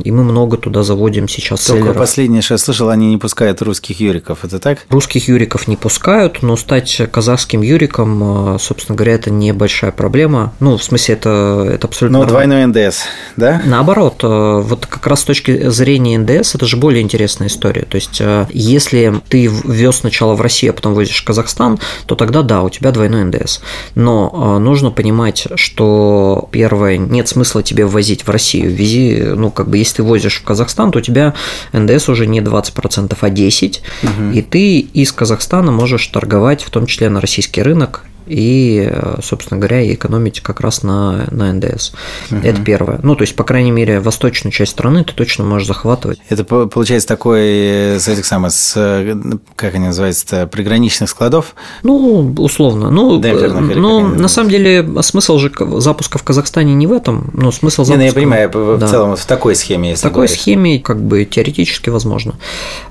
[0.04, 1.98] и мы много туда заводим сейчас Только селлеров.
[1.98, 4.78] последнее, что я слышал, они не пускают русских юриков, это так?
[4.88, 10.52] Русских юриков не пускают, но стать казахским юриком, э, собственно говоря, это небольшая проблема.
[10.60, 12.18] Ну, в смысле, это, это абсолютно...
[12.18, 13.02] Но двойной НДС,
[13.36, 13.62] да?
[13.64, 17.82] Наоборот, э, вот как раз с точки зрения НДС это же более интересная история.
[17.82, 22.42] То есть, если ты ввез сначала в Россию, а потом возишь в Казахстан, то тогда
[22.42, 23.60] да, у тебя двойной ндс.
[23.94, 28.70] Но нужно понимать, что первое, нет смысла тебе ввозить в Россию.
[28.70, 31.34] Вези, ну, как бы, если ты возишь в Казахстан, то у тебя
[31.72, 34.32] НДС уже не 20%, а 10%, угу.
[34.32, 38.90] и ты из Казахстана можешь торговать, в том числе на российский рынок, и,
[39.22, 41.92] собственно говоря, и экономить как раз на, на НДС.
[42.30, 42.40] Угу.
[42.42, 43.00] Это первое.
[43.02, 46.20] Ну, то есть, по крайней мере, восточную часть страны ты точно можешь захватывать.
[46.28, 49.14] Это получается такой э, с этих самых, с, э,
[49.56, 51.54] как они называются, приграничных складов?
[51.82, 52.90] Ну, условно.
[52.90, 57.84] Ну, ну на самом деле, смысл же запуска в Казахстане не в этом, но смысл
[57.84, 57.98] запуска...
[57.98, 58.86] Не, ну, я понимаю, в да.
[58.86, 60.40] целом в такой схеме, если В такой говоришь.
[60.40, 62.34] схеме, как бы, теоретически возможно.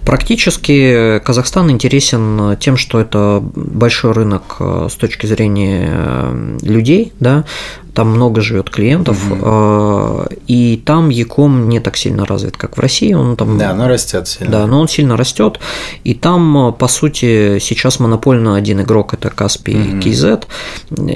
[0.06, 7.14] Практически Казахстан интересен тем, что это большой рынок э, с точки точки зрения э, людей,
[7.20, 7.46] да,
[7.94, 10.26] там много живет клиентов, угу.
[10.48, 13.14] и там Яком не так сильно развит, как в России.
[13.14, 14.52] Он там, да, но растет сильно.
[14.52, 15.60] Да, но он сильно растет,
[16.04, 19.98] и там, по сути, сейчас монопольно один игрок– это Каспий угу.
[19.98, 20.46] и KZ.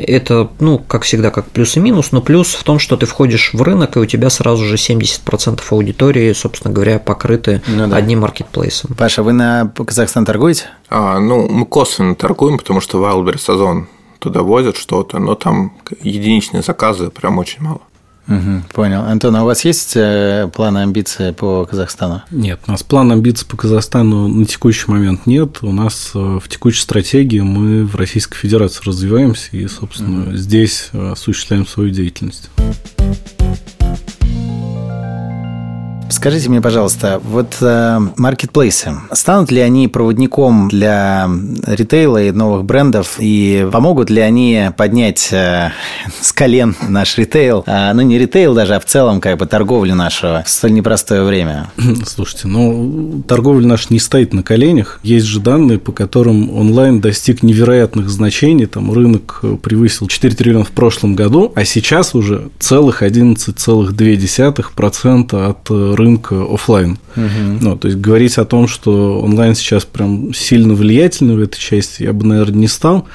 [0.05, 3.51] Это, ну, как всегда, как плюс и минус, но плюс в том, что ты входишь
[3.53, 7.95] в рынок, и у тебя сразу же 70% аудитории, собственно говоря, покрыты ну, да.
[7.95, 8.95] одним маркетплейсом.
[8.97, 10.65] Паша, вы на Казахстан торгуете?
[10.89, 13.87] А, ну, мы косвенно торгуем, потому что Wildberries Озон
[14.25, 17.81] туда возят что-то, но там единичные заказы прям очень мало.
[18.27, 19.01] Угу, понял.
[19.01, 22.23] Антон, а у вас есть э, планы, амбиции по Казахстану?
[22.31, 25.59] Нет, у нас план амбиций по Казахстану на текущий момент нет.
[25.61, 30.35] У нас э, в текущей стратегии мы в Российской Федерации развиваемся и, собственно, угу.
[30.35, 32.49] здесь э, осуществляем свою деятельность.
[36.25, 41.29] Скажите мне, пожалуйста, вот э, маркетплейсы, станут ли они проводником для
[41.67, 45.69] ритейла и новых брендов, и помогут ли они поднять э,
[46.19, 49.93] с колен наш ритейл, а, ну не ритейл даже, а в целом как бы торговлю
[49.93, 51.69] нашу в столь непростое время?
[52.07, 54.99] Слушайте, ну торговля наша не стоит на коленях.
[55.03, 58.65] Есть же данные, по которым онлайн достиг невероятных значений.
[58.65, 66.14] Там рынок превысил 4 триллиона в прошлом году, а сейчас уже целых 11,2% от рынка
[66.31, 66.97] офлайн.
[67.15, 67.59] Угу.
[67.61, 72.03] Ну, то есть говорить о том, что онлайн сейчас прям сильно влиятельный в этой части,
[72.03, 73.07] я бы, наверное, не стал,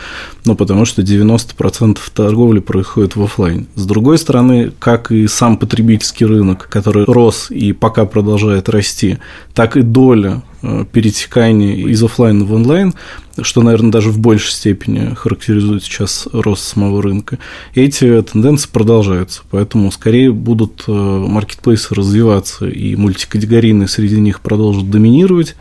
[0.44, 3.66] ну, потому что 90% торговли происходит в офлайн.
[3.74, 9.18] С другой стороны, как и сам потребительский рынок, который рос и пока продолжает расти,
[9.54, 12.92] так и доля Э, перетекание из офлайна в онлайн,
[13.40, 17.38] что, наверное, даже в большей степени характеризует сейчас рост самого рынка.
[17.74, 25.56] эти тенденции продолжаются, поэтому скорее будут э, маркетплейсы развиваться, и мультикатегорийные среди них продолжат доминировать.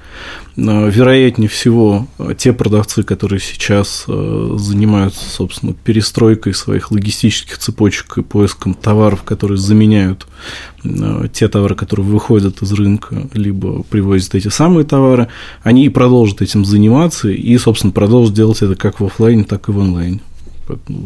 [0.58, 2.08] Э, вероятнее всего,
[2.38, 10.28] те продавцы, которые сейчас занимаются, собственно, перестройкой своих логистических цепочек и поиском товаров, которые заменяют
[11.34, 15.28] те товары, которые выходят из рынка, либо привозят эти самые товары,
[15.64, 19.72] они и продолжат этим заниматься, и, собственно, продолжат делать это как в офлайне, так и
[19.72, 20.22] в онлайне.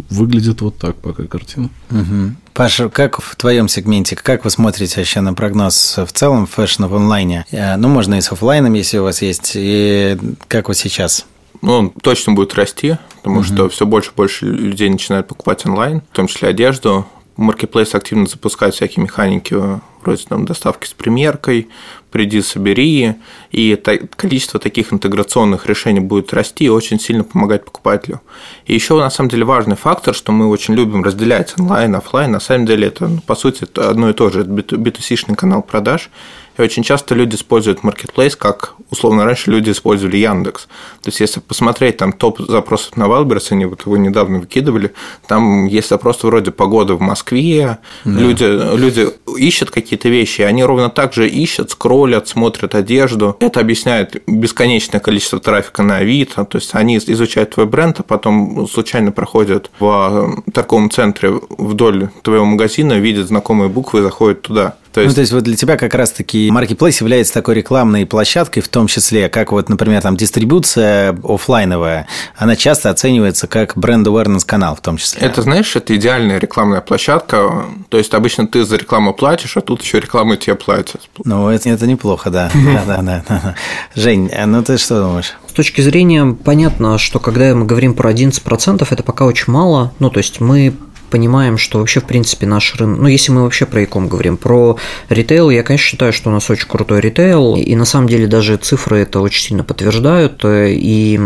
[0.09, 1.69] Выглядит вот так пока картина.
[1.89, 2.35] Угу.
[2.53, 6.95] Паша, как в твоем сегменте, как вы смотрите вообще на прогноз в целом фэшна в
[6.95, 7.45] онлайне?
[7.51, 11.25] Э, ну, можно и с офлайном, если у вас есть, и как вот сейчас?
[11.61, 13.45] Ну, он точно будет расти, потому угу.
[13.45, 17.05] что все больше и больше людей начинают покупать онлайн, в том числе одежду.
[17.37, 19.55] Marketplace активно запускает всякие механики
[20.03, 21.69] вроде там, доставки с примеркой,
[22.11, 23.15] приди, собери,
[23.51, 23.75] и
[24.15, 28.21] количество таких интеграционных решений будет расти и очень сильно помогать покупателю.
[28.67, 32.39] И еще на самом деле важный фактор, что мы очень любим разделять онлайн, офлайн, на
[32.39, 36.11] самом деле это, ну, по сути, одно и то же, это B2C-шный канал продаж,
[36.57, 40.67] и очень часто люди используют Marketplace, как условно раньше люди использовали Яндекс.
[41.01, 44.93] То есть, если посмотреть там топ запросов на Wildberries, они вот его недавно выкидывали,
[45.27, 48.11] там есть запросы вроде погоды в Москве, да.
[48.11, 48.43] люди,
[48.77, 53.37] люди ищут какие-то вещи, они ровно так же ищут, скроллят, смотрят одежду.
[53.39, 58.67] Это объясняет бесконечное количество трафика на Авито, то есть они изучают твой бренд, а потом
[58.67, 64.75] случайно проходят в торговом центре вдоль твоего магазина, видят знакомые буквы и заходят туда.
[64.93, 65.11] То есть...
[65.11, 68.87] Ну, то есть вот для тебя как раз-таки Marketplace является такой рекламной площадкой, в том
[68.87, 74.81] числе, как вот, например, там дистрибуция офлайновая, она часто оценивается как бренд awareness канал в
[74.81, 75.21] том числе.
[75.21, 77.65] Это, знаешь, это идеальная рекламная площадка.
[77.89, 81.01] То есть обычно ты за рекламу платишь, а тут еще рекламу тебе платят.
[81.25, 82.51] Ну, это, это неплохо, да.
[82.85, 83.55] да, да, да.
[83.95, 85.33] Жень, а ну ты что думаешь?
[85.47, 89.91] С точки зрения, понятно, что когда мы говорим про 11%, это пока очень мало.
[89.99, 90.73] Ну, то есть мы
[91.13, 94.77] понимаем, что вообще, в принципе, наш рынок, ну, если мы вообще про Яком говорим, про
[95.09, 98.57] ритейл, я, конечно, считаю, что у нас очень крутой ритейл, и на самом деле даже
[98.57, 101.19] цифры это очень сильно подтверждают, и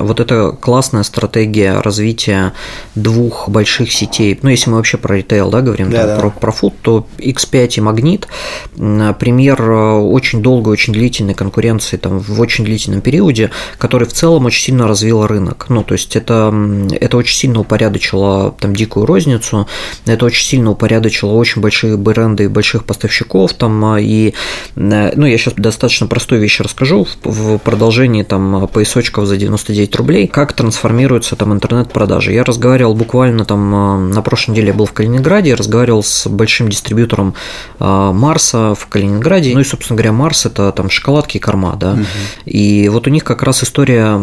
[0.00, 2.54] вот эта классная стратегия развития
[2.94, 6.16] двух больших сетей, ну, если мы вообще про ритейл, да, говорим, да, да.
[6.18, 8.26] Про, про фуд, то X5 и Магнит,
[8.74, 14.62] пример очень долгой, очень длительной конкуренции там в очень длительном периоде, который в целом очень
[14.62, 16.50] сильно развил рынок, ну, то есть это,
[16.98, 19.66] это очень сильно упорядочило там дикую рознь, розницу.
[20.06, 24.34] Это очень сильно упорядочило очень большие бренды и больших поставщиков там, а, и,
[24.76, 30.26] э, ну, я сейчас достаточно простую вещь расскажу в продолжении там поясочков за 99 рублей,
[30.26, 32.32] как трансформируются там интернет-продажи.
[32.32, 36.68] Я разговаривал буквально там а, на прошлой неделе я был в Калининграде, разговаривал с большим
[36.68, 37.34] дистрибьютором
[37.78, 41.92] а, Марса в Калининграде, ну и, собственно говоря, Марс– это там шоколадки и корма, да,
[41.92, 42.02] угу.
[42.44, 44.20] и вот у них как раз история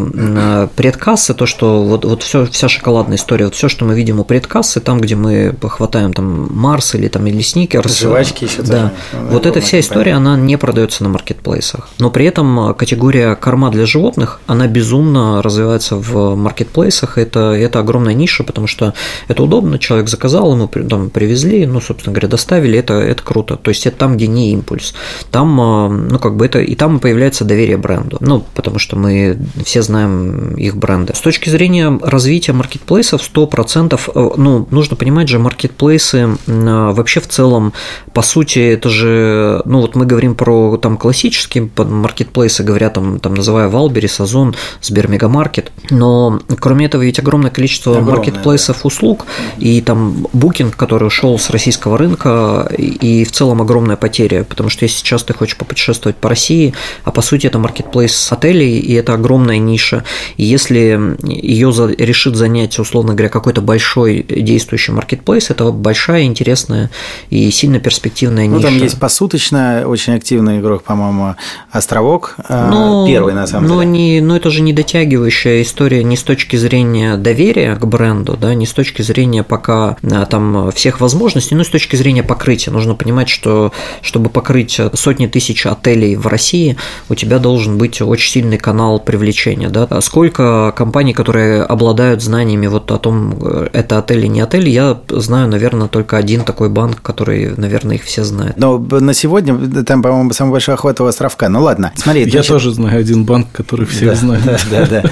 [0.76, 4.24] предкассы, то, что вот, вот все, вся шоколадная история, вот все, что мы видим у
[4.24, 8.00] предкассы, там где мы хватаем там Марс или там или Сникерс.
[8.00, 8.62] Жвачки еще.
[8.62, 8.92] Да.
[9.12, 11.88] Там, вот эта вся история, она не продается на маркетплейсах.
[11.98, 17.18] Но при этом категория корма для животных, она безумно развивается в маркетплейсах.
[17.18, 18.94] Это, это огромная ниша, потому что
[19.28, 23.56] это удобно, человек заказал, ему там привезли, ну, собственно говоря, доставили, это, это круто.
[23.56, 24.94] То есть это там, где не импульс.
[25.30, 28.18] Там, а, ну, как бы это, и там появляется доверие бренду.
[28.20, 31.14] Ну, потому что мы все знаем их бренды.
[31.14, 37.28] С точки зрения развития маркетплейсов, 100%, э, ну, нужно понимать же, маркетплейсы а, вообще в
[37.28, 37.72] целом,
[38.12, 43.34] по сути, это же, ну, вот мы говорим про там классические маркетплейсы, говорят там, там
[43.34, 48.86] называя Валберис, Озон, Сбермегамаркет, но кроме этого ведь огромное количество огромное, маркетплейсов да.
[48.86, 49.26] услуг,
[49.58, 54.84] и там Booking, который ушел с российского рынка, и в целом огромная потеря, потому что
[54.84, 56.74] если сейчас ты хочешь попутешествовать по России,
[57.04, 60.04] а по сути это маркетплейс отелей, и это огромная ниша,
[60.36, 66.90] и если ее за, решит занять, условно говоря, какой-то большой действующий маркетплейс, это большая, интересная
[67.30, 68.56] и сильно перспективная ниша.
[68.56, 71.34] Ну, там есть посуточно очень активный игрок, по-моему,
[71.70, 73.92] Островок, э, ну, первый на самом но деле.
[73.92, 78.54] Не, но это же не дотягивающая история не с точки зрения доверия к бренду, да,
[78.54, 82.70] не с точки зрения пока э, там всех возможностей, но с точки зрения покрытия.
[82.70, 86.76] Нужно понимать, что чтобы покрыть сотни тысяч отелей в России,
[87.08, 89.68] у тебя должен быть очень сильный канал привлечения.
[89.68, 89.88] Да?
[90.00, 95.00] Сколько компаний, которые обладают знаниями вот о том, э, это отель или не отель, я
[95.08, 98.56] знаю, наверное, только один такой банк, который, наверное, их все знают.
[98.56, 101.48] Но на сегодня там, по-моему, самый большой охват у островка.
[101.48, 102.28] Ну ладно, смотри.
[102.28, 104.44] Я тоже знаю один банк, который всех да, знает.
[104.44, 105.10] Да, да, да.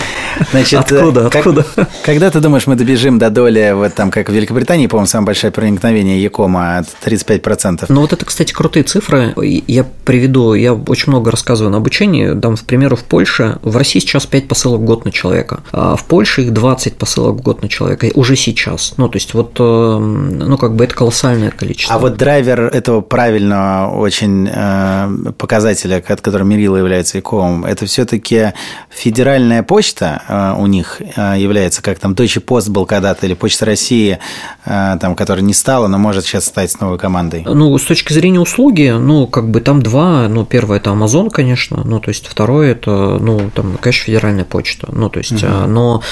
[0.50, 1.66] Значит, откуда, как, откуда?
[2.04, 5.52] Когда ты думаешь, мы добежим до доли, вот там, как в Великобритании, по-моему, самое большое
[5.52, 7.86] проникновение Якома от 35%.
[7.88, 9.34] Ну вот это, кстати, крутые цифры.
[9.66, 12.32] Я приведу, я очень много рассказываю на обучении.
[12.32, 15.96] Дам, к примеру, в Польше, в России сейчас 5 посылок в год на человека, а
[15.96, 18.94] в Польше их 20 посылок в год на человека уже сейчас.
[18.96, 21.96] Ну, то есть вот, э, ну, как бы это колоссальное количество.
[21.96, 28.52] А вот драйвер этого правильного очень э, показателя, от которого мерило является ИКОМ, это все-таки
[28.90, 34.18] федеральная почта э, у них является, как там Deutsche Post был когда-то, или Почта России,
[34.64, 37.42] там, которая не стала, но может сейчас стать новой командой.
[37.46, 41.82] Ну, с точки зрения услуги, ну, как бы там два, ну, первое это Amazon, конечно,
[41.84, 45.52] ну, то есть второе это, ну, там, конечно, федеральная почта, ну, то есть, угу.
[45.66, 46.02] но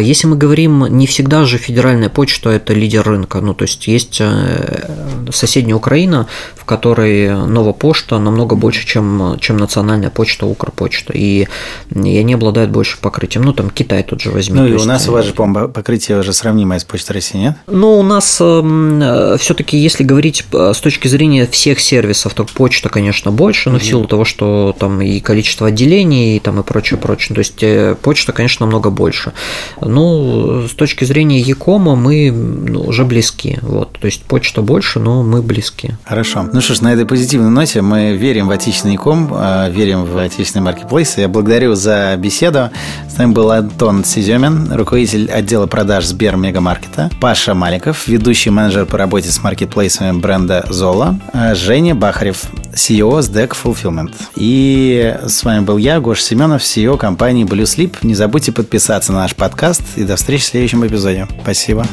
[0.00, 4.18] если мы говорим, не всегда же федеральная почта это лидер рынка, ну, то есть есть
[4.20, 4.88] э,
[5.30, 11.48] соседняя Украина, в которой Новая почта намного больше, чем, чем национальная почта Укрпочта, и,
[11.94, 14.58] и они обладают больше покрытием, ну, там, Китай тут же возьми.
[14.58, 17.56] Ну, и у нас, у вас же, по-моему, покрытие уже сравнимое с Почтой России, нет?
[17.66, 23.30] Ну, у нас э, все-таки, если говорить с точки зрения всех сервисов, то почта, конечно,
[23.30, 27.34] больше, но в силу того, что там и количество отделений, и там и прочее, прочее.
[27.34, 29.32] То есть э, почта, конечно, намного больше.
[29.80, 33.58] Ну, с точки зрения Якома мы ну, уже близки.
[33.62, 33.98] Вот.
[33.98, 35.94] То есть почта больше, но мы близки.
[36.04, 36.48] Хорошо.
[36.52, 40.18] Ну что ж, на этой позитивной ноте мы верим в отечественный Яком, а, верим в
[40.18, 41.16] отечественный маркетплейс.
[41.18, 42.70] Я благодарю за беседу.
[43.08, 48.98] С нами был Антон Сиземин, руководитель отдела продаж Сбер Мегамаркета, Паша Маликов, ведущий менеджер по
[48.98, 54.14] работе с маркетплейсами бренда Зола, а Женя Бахарев, CEO SDEC Fulfillment.
[54.36, 57.96] И с вами был я, Гош Семенов, CEO компании Blue Sleep.
[58.02, 61.28] Не забудьте подписаться на наш подкаст и до встречи в следующем эпизоде.
[61.42, 61.86] Спасибо.